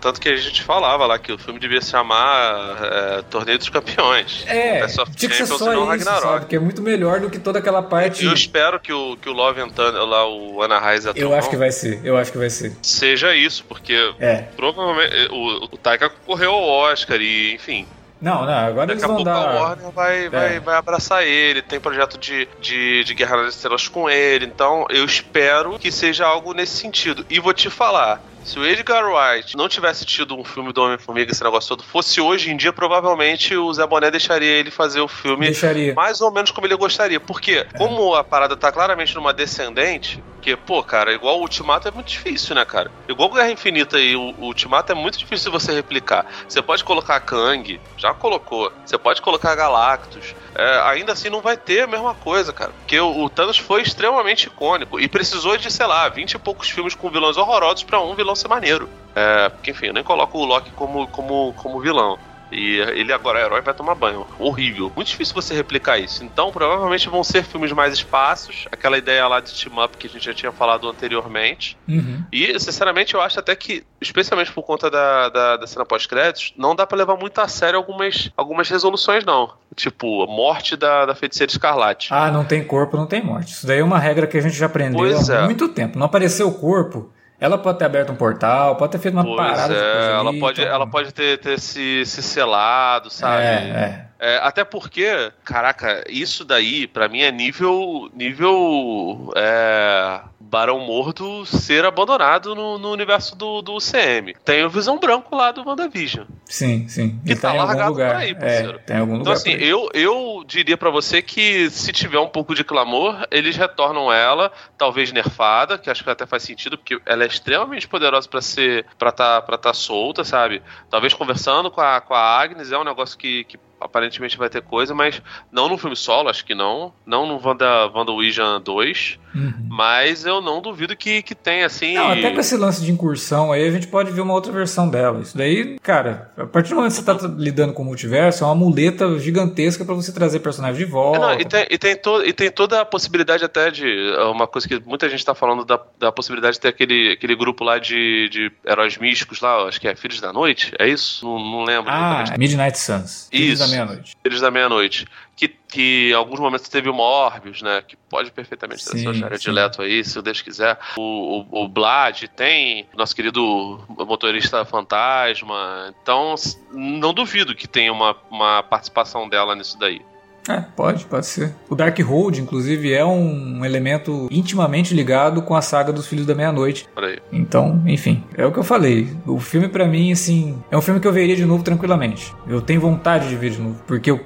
[0.01, 3.69] Tanto que a gente falava lá que o filme devia se chamar é, Torneio dos
[3.69, 4.45] Campeões.
[4.47, 4.87] É,
[5.17, 6.23] tinha que ser só isso, Ragnarok.
[6.23, 6.47] sabe?
[6.47, 8.25] Que é muito melhor do que toda aquela parte.
[8.25, 11.49] Eu espero que o, que o Love and Thunder, lá o Ana Raiz Eu acho
[11.49, 12.73] que vai ser, eu acho que vai ser.
[12.83, 14.45] seja isso, porque É.
[14.57, 17.87] provavelmente o, o Taika concorreu ao Oscar e, enfim,
[18.21, 19.61] Não, não, agora eles daqui a vão pouco a dar.
[19.63, 20.61] Warner vai, vai, É.
[20.61, 25.05] vai abraçar ele, tem projeto de, de, de Guerra nas Estrelas com ele, então eu
[25.05, 27.25] espero que seja algo nesse sentido.
[27.31, 31.31] E vou te falar, se o Edgar Wright não tivesse tido um filme do Homem-Formiga,
[31.31, 35.07] esse negócio todo, fosse hoje em dia, provavelmente o Zé Boné deixaria ele fazer o
[35.09, 35.95] filme Deixaria.
[35.95, 37.21] mais ou menos como ele gostaria.
[37.21, 41.91] Porque, como a parada tá claramente numa descendente, que, pô, cara, igual o Ultimato é
[41.91, 42.91] muito difícil, né, cara?
[43.09, 46.25] Igual Guerra Infinita e o, Ultimato é muito difícil você replicar.
[46.49, 48.73] Você pode colocar Kang, já colocou.
[48.85, 50.35] Você pode colocar Galactus.
[50.55, 52.73] É, ainda assim não vai ter a mesma coisa, cara.
[52.79, 56.71] Porque o, o Thanos foi extremamente icônico e precisou de, sei lá, 20 e poucos
[56.71, 58.89] filmes com vilões horrorosos pra um vilão ser maneiro.
[59.15, 62.19] É, porque, enfim, eu nem coloco o Loki como, como, como vilão.
[62.51, 64.27] E ele agora é herói vai tomar banho.
[64.39, 64.91] Horrível.
[64.95, 66.25] Muito difícil você replicar isso.
[66.25, 68.67] Então, provavelmente vão ser filmes mais espaços.
[68.71, 71.77] Aquela ideia lá de team up que a gente já tinha falado anteriormente.
[71.89, 72.25] Uhum.
[72.33, 76.75] E, sinceramente, eu acho até que, especialmente por conta da, da, da cena pós-créditos, não
[76.75, 79.53] dá pra levar muito a sério algumas, algumas resoluções, não.
[79.75, 82.09] Tipo, a morte da, da feiticeira escarlate.
[82.13, 83.53] Ah, não tem corpo, não tem morte.
[83.53, 85.45] Isso daí é uma regra que a gente já aprendeu Pois há é.
[85.45, 85.99] muito tempo.
[85.99, 87.11] Não apareceu o corpo,
[87.41, 90.41] ela pode ter aberto um portal, pode ter feito uma Pois parada é, ela ali,
[90.41, 93.43] pode, então- ela pode ter, ter se, se selado, sabe?
[93.43, 94.08] É, é.
[94.21, 101.85] É, até porque, caraca, isso daí pra mim é nível nível é, Barão Mordo ser
[101.85, 104.35] abandonado no, no universo do, do UCM.
[104.45, 106.25] Tem o Visão Branco lá do WandaVision.
[106.47, 107.21] Sim, sim.
[107.25, 108.13] Que tá tá largado lugar.
[108.15, 108.81] por aí, é, parceiro.
[108.85, 109.35] tem em algum Então lugar.
[109.35, 109.69] assim, por aí.
[109.69, 114.51] eu, eu diria pra você que se tiver um pouco de clamor, eles retornam ela,
[114.77, 118.87] talvez nerfada, que acho que até faz sentido, porque ela é extremamente poderosa pra ser
[118.99, 120.63] para tá para tá solta, sabe?
[120.91, 124.63] Talvez conversando com a, com a Agnes é um negócio que, que aparentemente vai ter
[124.63, 125.21] coisa, mas
[125.53, 129.53] não no filme solo, acho que não, não no Wanda, WandaVision 2, Uhum.
[129.69, 131.95] mas eu não duvido que, que tenha assim.
[131.95, 134.89] Não, até com esse lance de incursão aí, a gente pode ver uma outra versão
[134.89, 135.21] dela.
[135.21, 138.47] Isso daí, cara, a partir do momento que você tá lidando com o multiverso, é
[138.47, 141.19] uma muleta gigantesca pra você trazer personagens de É, volta.
[141.19, 143.87] não, e, tem, e, tem to, e tem toda a possibilidade até de.
[143.87, 147.37] é Uma coisa que muita gente tá falando da, da possibilidade de ter aquele, aquele
[147.37, 151.25] grupo lá de, de heróis místicos lá, acho que é Filhos da Noite, é isso?
[151.27, 151.91] Não, não lembro.
[151.93, 152.25] Ah.
[152.39, 153.29] Midnight Suns.
[153.31, 153.63] Isso.
[153.71, 154.17] Meia-noite.
[154.41, 155.07] Da Meia-Noite.
[155.37, 157.83] Que, que em alguns momentos teve o Morbius, né?
[157.87, 159.51] Que pode perfeitamente Sim, seu Jared sim.
[159.51, 160.79] Leto aí, se o Deus quiser.
[160.97, 165.95] O, o, o Blad tem nosso querido motorista fantasma.
[166.03, 166.35] Então,
[166.73, 170.03] não duvido que tenha uma, uma participação dela nisso daí.
[170.49, 171.55] É, pode, pode ser.
[171.69, 176.89] O Darkhold, inclusive, é um elemento intimamente ligado com a saga dos Filhos da Meia-Noite.
[177.31, 179.09] Então, enfim, é o que eu falei.
[179.27, 182.35] O filme, pra mim, assim, é um filme que eu veria de novo tranquilamente.
[182.47, 184.21] Eu tenho vontade de ver de novo, porque eu-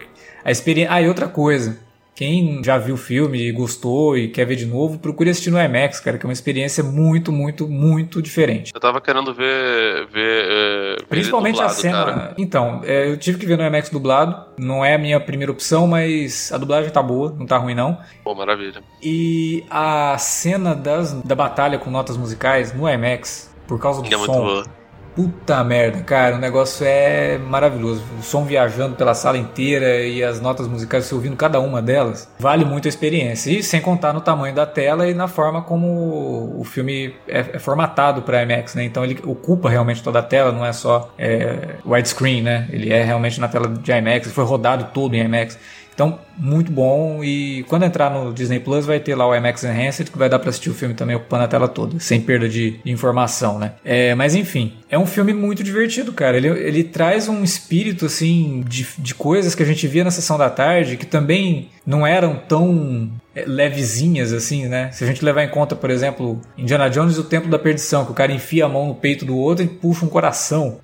[0.44, 0.92] A experiência.
[0.92, 1.78] Ah, e outra coisa.
[2.14, 5.58] Quem já viu o filme e gostou e quer ver de novo, procure assistir no
[5.60, 8.70] IMAX, cara, que é uma experiência muito, muito, muito diferente.
[8.74, 10.06] Eu tava querendo ver.
[10.08, 12.04] ver, ver Principalmente dublado, a cena.
[12.04, 12.34] Cara.
[12.36, 14.44] Então, é, eu tive que ver no IMAX dublado.
[14.58, 17.98] Não é a minha primeira opção, mas a dublagem tá boa, não tá ruim não.
[18.22, 18.82] Pô, maravilha.
[19.02, 24.16] E a cena das, da batalha com notas musicais no IMAX, por causa do É
[24.16, 24.40] muito som.
[24.44, 24.81] boa.
[25.14, 28.02] Puta merda, cara, o negócio é maravilhoso.
[28.18, 32.30] O som viajando pela sala inteira e as notas musicais, você ouvindo cada uma delas,
[32.38, 33.50] vale muito a experiência.
[33.50, 37.58] E sem contar no tamanho da tela e na forma como o filme é, é
[37.58, 38.84] formatado para IMAX, né?
[38.84, 42.66] Então ele ocupa realmente toda a tela, não é só é, widescreen, né?
[42.70, 45.58] Ele é realmente na tela de IMAX, foi rodado todo em IMAX.
[45.94, 47.22] Então, muito bom.
[47.22, 50.38] E quando entrar no Disney Plus, vai ter lá o IMAX Enhanced, que vai dar
[50.38, 53.72] pra assistir o filme também ocupando a tela toda, sem perda de, de informação, né?
[53.84, 56.36] É, mas enfim, é um filme muito divertido, cara.
[56.36, 60.38] Ele, ele traz um espírito, assim, de, de coisas que a gente via na sessão
[60.38, 64.90] da tarde, que também não eram tão é, levezinhas, assim, né?
[64.92, 68.04] Se a gente levar em conta, por exemplo, Indiana Jones e o Templo da Perdição,
[68.04, 70.78] que o cara enfia a mão no peito do outro e puxa um coração.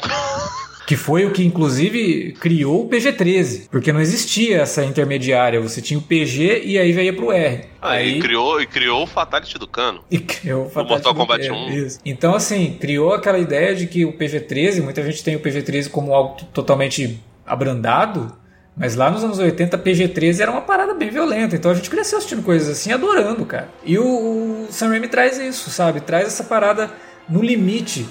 [0.88, 3.68] Que foi o que, inclusive, criou o PG-13.
[3.70, 5.60] Porque não existia essa intermediária.
[5.60, 7.66] Você tinha o PG e aí ia pro R.
[7.82, 10.02] Aí e criou, e criou o Fatality do Cano.
[10.10, 11.70] E criou o Fatality Mortal do Kombat Cano, 1.
[11.74, 11.98] Isso.
[12.06, 16.14] Então, assim, criou aquela ideia de que o PG-13, muita gente tem o PG-13 como
[16.14, 18.34] algo totalmente abrandado.
[18.74, 21.54] Mas lá nos anos 80, PG-13 era uma parada bem violenta.
[21.54, 23.68] Então a gente cresceu assistindo coisas assim, adorando, cara.
[23.84, 26.00] E o, o Sam Raimi traz isso, sabe?
[26.00, 26.90] Traz essa parada
[27.28, 28.06] no limite.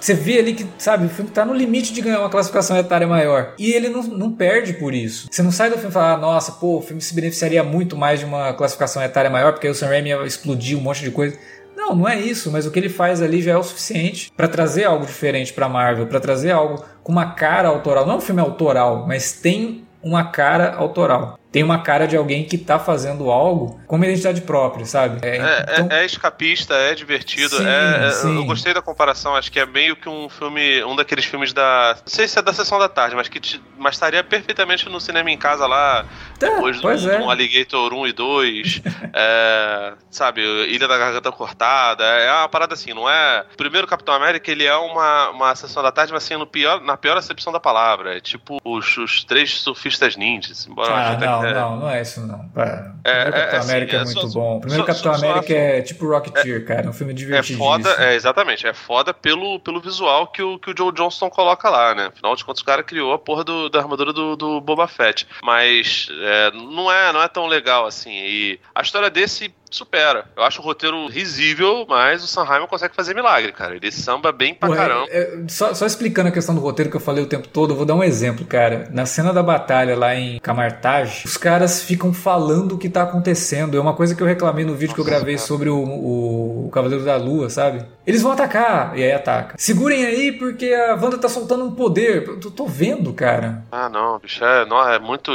[0.00, 3.06] Você vê ali que, sabe, o filme tá no limite de ganhar uma classificação etária
[3.06, 3.54] maior.
[3.58, 5.28] E ele não, não perde por isso.
[5.30, 7.96] Você não sai do filme e fala, ah, nossa, pô, o filme se beneficiaria muito
[7.96, 11.02] mais de uma classificação etária maior, porque aí o Sam Raimi ia explodir um monte
[11.02, 11.36] de coisa.
[11.76, 14.48] Não, não é isso, mas o que ele faz ali já é o suficiente para
[14.48, 18.06] trazer algo diferente para Marvel, para trazer algo com uma cara autoral.
[18.06, 21.38] Não é um filme autoral, mas tem uma cara autoral.
[21.56, 25.26] Tem uma cara de alguém que tá fazendo algo com uma identidade própria, sabe?
[25.26, 27.56] É, então- é- é escapista, é divertido.
[27.56, 28.36] Sim, é- é- sim.
[28.36, 31.94] Eu gostei da comparação, acho que é meio que um filme, um daqueles filmes da.
[31.96, 35.00] Não sei se é da sessão da tarde, mas que te- mas estaria perfeitamente no
[35.00, 36.04] cinema em casa lá,
[36.38, 37.18] Tá, depois do, é.
[37.18, 38.82] do Alligator 1 e 2.
[39.14, 42.04] é, sabe, Ilha da Garganta Cortada.
[42.04, 43.46] É uma parada assim, não é.
[43.54, 46.82] O primeiro Capitão América, ele é uma, uma sessão da tarde, mas assim, no pior,
[46.82, 48.18] na pior acepção da palavra.
[48.18, 50.66] É tipo os, os três surfistas ninjas.
[50.66, 52.48] Embora Ah, não, é- não, não é isso não.
[52.48, 52.62] Pá.
[53.04, 54.56] O É, primeiro é, Capitão assim, América é, é muito só- bom.
[54.56, 56.86] O primeiro só- Capitão só- só- América é tipo Rocketeer, cara.
[56.86, 57.64] É um filme É divertidíssimo.
[57.64, 61.68] foda, é, exatamente, é foda pelo, pelo visual que o, que o Joe Johnston coloca
[61.70, 62.06] lá, né?
[62.12, 65.26] Afinal de contas, o cara criou a porra do- da armadura do, do Boba Fett.
[65.42, 68.10] Mas é, não, é, não é tão legal assim.
[68.12, 70.24] E a história desse supera.
[70.36, 73.76] Eu acho o roteiro risível, mas o Sam Raimi consegue fazer milagre, cara.
[73.76, 75.06] Ele samba bem pra Porra, caramba.
[75.10, 77.76] é- só, só explicando a questão do roteiro que eu falei o tempo todo, eu
[77.76, 78.88] vou dar um exemplo, cara.
[78.90, 83.76] Na cena da batalha lá em Camartage, os caras ficam falando o que tá acontecendo.
[83.76, 85.46] É uma coisa que eu reclamei no vídeo que eu Nossa, gravei cara.
[85.46, 87.84] sobre o, o, o Cavaleiro da Lua, sabe?
[88.06, 89.56] Eles vão atacar, e aí ataca.
[89.58, 92.26] Segurem aí porque a Wanda tá soltando um poder.
[92.28, 93.64] Eu tô, vendo, cara.
[93.72, 95.34] Ah, não, bicho, é, não, é muito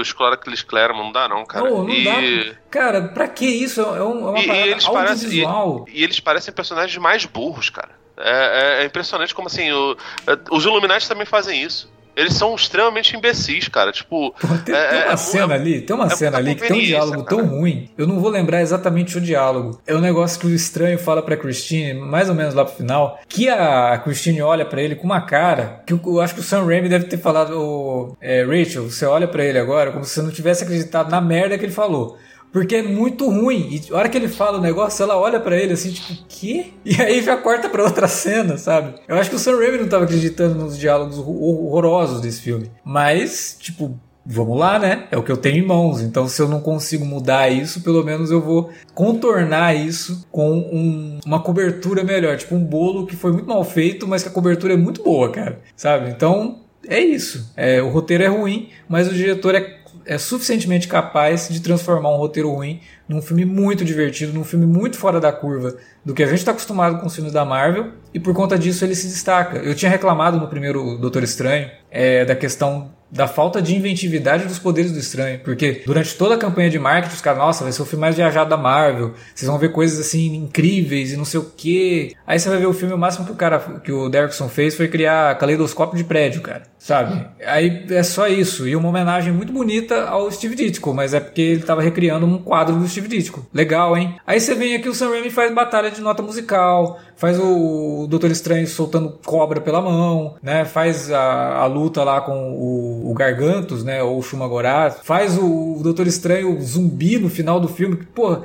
[0.50, 1.70] eles Claremont, não dá não, cara.
[1.70, 2.56] Não, não e, dá.
[2.70, 3.82] Cara, pra que isso?
[3.82, 5.86] É, um- é uma e- e parada eles parecem- audiovisual.
[5.92, 7.90] E eles parecem personagens mais burros, cara.
[8.18, 9.72] É, é- é impressionante como assim.
[9.72, 9.98] o-
[10.28, 11.92] é, os Illuminati também fazem isso.
[12.16, 13.92] Eles são extremamente imbecis, cara.
[13.92, 14.32] Tipo.
[14.40, 16.56] Pô, tem, é- tem é uma mu- cena é- ali, tem uma é cena ali
[16.56, 17.38] que tem um diálogo cara.
[17.42, 17.90] tão ruim.
[17.98, 19.80] Eu não vou lembrar exatamente o diálogo.
[19.88, 23.20] É um negócio que o estranho fala pra Christine, mais ou menos lá pro final,
[23.30, 26.66] que a Christine olha pra ele com uma cara que eu, acho que o Sam
[26.66, 30.22] Raimi deve ter falado, "Ô, é, Rachel, você olha pra ele agora como se você
[30.22, 32.18] não tivesse acreditado na merda que ele falou.
[32.52, 33.70] Porque é muito ruim.
[33.88, 36.68] E a hora que ele fala o negócio, ela olha pra ele assim, tipo, quê?
[36.84, 38.96] E aí já corta pra outra cena, sabe?
[39.08, 42.70] Eu acho que o Sam Raimi não tava acreditando nos diálogos horror- horrorosos desse filme.
[42.84, 45.08] Mas, tipo, vamos lá, né?
[45.12, 46.02] É o que eu tenho em mãos.
[46.02, 51.20] Então, se eu não consigo mudar isso, pelo menos eu vou contornar isso com um-
[51.26, 52.38] uma cobertura melhor.
[52.38, 55.32] Tipo, um bolo que foi muito mal feito, mas que a cobertura é muito boa,
[55.32, 55.60] cara.
[55.76, 56.10] Sabe?
[56.10, 57.52] Então, é isso.
[57.56, 62.18] É, o roteiro é ruim, mas o diretor é, é suficientemente capaz de transformar um
[62.18, 66.28] roteiro ruim num filme muito divertido, num filme muito fora da curva do que a
[66.28, 69.58] gente está acostumado com os filmes da Marvel, e por conta disso ele se destaca.
[69.58, 74.58] Eu tinha reclamado no primeiro Doutor Estranho é, da questão da falta de inventividade dos
[74.58, 77.82] poderes do estranho, porque durante toda a campanha de marketing os caras, nossa, vai ser
[77.82, 81.40] o filme mais viajado da Marvel, vocês vão ver coisas assim incríveis e não sei
[81.40, 82.16] o que.
[82.26, 84.76] Aí você vai ver o filme, o máximo que o cara, que o Derrickson fez
[84.76, 87.28] foi criar caleidoscópio de prédio, cara, sabe?
[87.46, 91.42] Aí é só isso, e uma homenagem muito bonita ao Steve Ditko, mas é porque
[91.42, 93.46] ele tava recriando um quadro do Steve Ditko.
[93.54, 94.16] Legal, hein?
[94.26, 98.32] Aí você vem aqui, o Sam Raimi faz batalha de nota musical, faz o Doutor
[98.32, 100.66] Estranho soltando cobra pela mão, né?
[100.66, 105.78] Faz a, a luta lá com o o Gargantos, né, ou o Shumagorath, faz o,
[105.78, 108.38] o Doutor Estranho zumbi no final do filme, pô,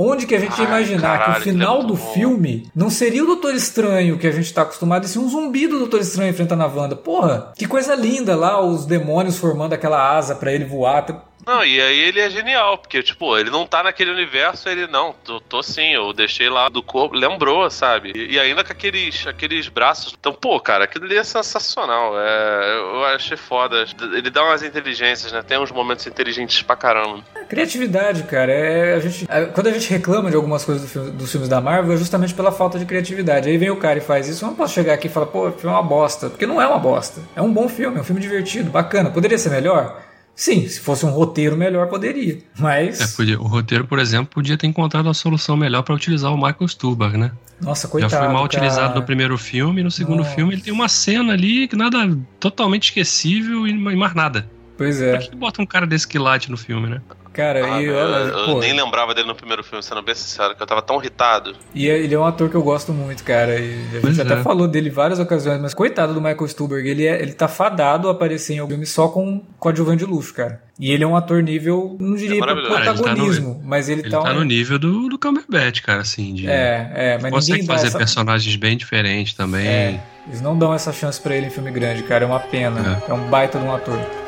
[0.00, 2.12] Onde que a gente ia imaginar caralho, que o final do bom.
[2.12, 5.66] filme não seria o Doutor Estranho que a gente tá acostumado, e sim um zumbi
[5.66, 6.94] do Doutor Estranho enfrentando a Wanda.
[6.94, 11.26] Porra, que coisa linda lá, os demônios formando aquela asa para ele voar.
[11.48, 15.14] Não, e aí ele é genial, porque, tipo, ele não tá naquele universo, ele não,
[15.24, 18.12] tô, tô sim, eu deixei lá do corpo, lembrou, sabe?
[18.14, 20.14] E, e, ainda com aqueles, aqueles braços.
[20.20, 22.12] Então, pô, cara, aquilo ali é sensacional.
[22.20, 23.86] É, eu achei foda.
[24.14, 25.42] Ele dá umas inteligências, né?
[25.42, 27.24] Tem uns momentos inteligentes pra caramba.
[27.48, 28.52] Criatividade, cara.
[28.52, 31.48] É, a gente, é, quando a gente reclama de algumas coisas do filme, dos filmes
[31.48, 33.48] da Marvel, é justamente pela falta de criatividade.
[33.48, 34.44] Aí vem o cara e faz isso.
[34.44, 36.28] Eu não posso chegar aqui e falar, pô, o filme é uma bosta.
[36.28, 37.22] Porque não é uma bosta.
[37.34, 39.08] É um bom filme, é um filme divertido, bacana.
[39.08, 40.07] Poderia ser melhor?
[40.38, 42.38] Sim, se fosse um roteiro melhor, poderia.
[42.56, 43.00] Mas.
[43.00, 46.36] É, podia, o roteiro, por exemplo, podia ter encontrado a solução melhor para utilizar o
[46.36, 47.32] Michael Stuhlbarg, né?
[47.60, 48.12] Nossa, coitado.
[48.12, 48.44] Já foi mal cara.
[48.44, 50.30] utilizado no primeiro filme, e no segundo Nossa.
[50.36, 54.48] filme ele tem uma cena ali que nada totalmente esquecível e mais nada.
[54.76, 55.16] Pois é.
[55.16, 57.02] Por que bota um cara desse quilate no filme, né?
[57.38, 60.62] Cara, ah, e eu, eu nem lembrava dele no primeiro filme, sendo bem sincero, que
[60.62, 61.54] eu tava tão irritado.
[61.72, 63.60] E é, ele é um ator que eu gosto muito, cara.
[63.60, 64.32] E a pois gente é.
[64.32, 67.46] até falou dele em várias ocasiões, mas coitado do Michael Stuhlbarg, ele, é, ele tá
[67.46, 70.60] fadado a aparecer em algum filme só com coadjuvante de luxo, cara.
[70.80, 74.00] E ele é um ator nível, não diria é protagonismo, ele tá no, mas ele,
[74.00, 76.34] ele tá, tá no nível do, do Cumberbatch, cara, assim.
[76.34, 77.98] De, é, é, mas consegue fazer essa...
[77.98, 79.64] personagens bem diferentes também.
[79.64, 82.24] É, eles não dão essa chance para ele em filme grande, cara.
[82.24, 83.00] É uma pena.
[83.06, 84.27] É, é um baita de um ator.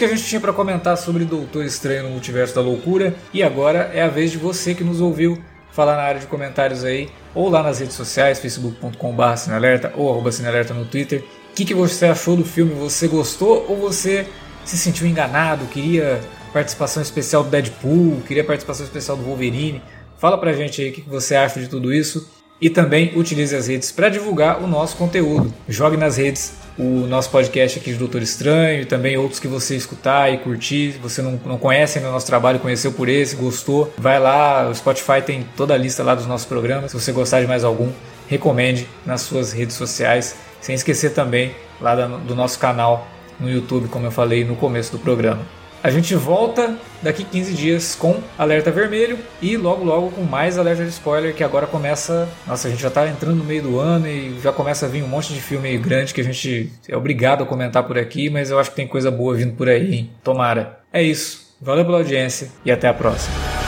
[0.00, 3.14] Que a gente tinha para comentar sobre Doutor Estranho no Multiverso da Loucura.
[3.34, 5.38] E agora é a vez de você que nos ouviu
[5.72, 10.32] falar na área de comentários aí, ou lá nas redes sociais, facebook.com.br Cinealerta ou arroba
[10.32, 11.22] Cinealerta no Twitter.
[11.50, 12.72] O que, que você achou do filme?
[12.76, 14.26] Você gostou ou você
[14.64, 15.66] se sentiu enganado?
[15.66, 16.18] Queria
[16.50, 18.22] participação especial do Deadpool?
[18.26, 19.82] Queria participação especial do Wolverine?
[20.16, 22.26] Fala pra gente aí o que, que você acha de tudo isso.
[22.58, 25.52] E também utilize as redes para divulgar o nosso conteúdo.
[25.68, 29.76] Jogue nas redes o nosso podcast aqui de Doutor Estranho e também outros que você
[29.76, 30.92] escutar e curtir.
[30.92, 34.68] Se você não, não conhece ainda o nosso trabalho, conheceu por esse, gostou, vai lá.
[34.68, 36.90] O Spotify tem toda a lista lá dos nossos programas.
[36.90, 37.90] Se você gostar de mais algum,
[38.28, 40.36] recomende nas suas redes sociais.
[40.60, 43.06] Sem esquecer também lá do nosso canal
[43.38, 45.59] no YouTube, como eu falei no começo do programa.
[45.82, 50.84] A gente volta daqui 15 dias com alerta vermelho e logo logo com mais alerta
[50.84, 52.28] de spoiler que agora começa.
[52.46, 55.02] Nossa, a gente já está entrando no meio do ano e já começa a vir
[55.02, 58.50] um monte de filme grande que a gente é obrigado a comentar por aqui, mas
[58.50, 60.10] eu acho que tem coisa boa vindo por aí, hein?
[60.22, 60.80] Tomara.
[60.92, 61.48] É isso.
[61.58, 63.59] Valeu pela audiência e até a próxima.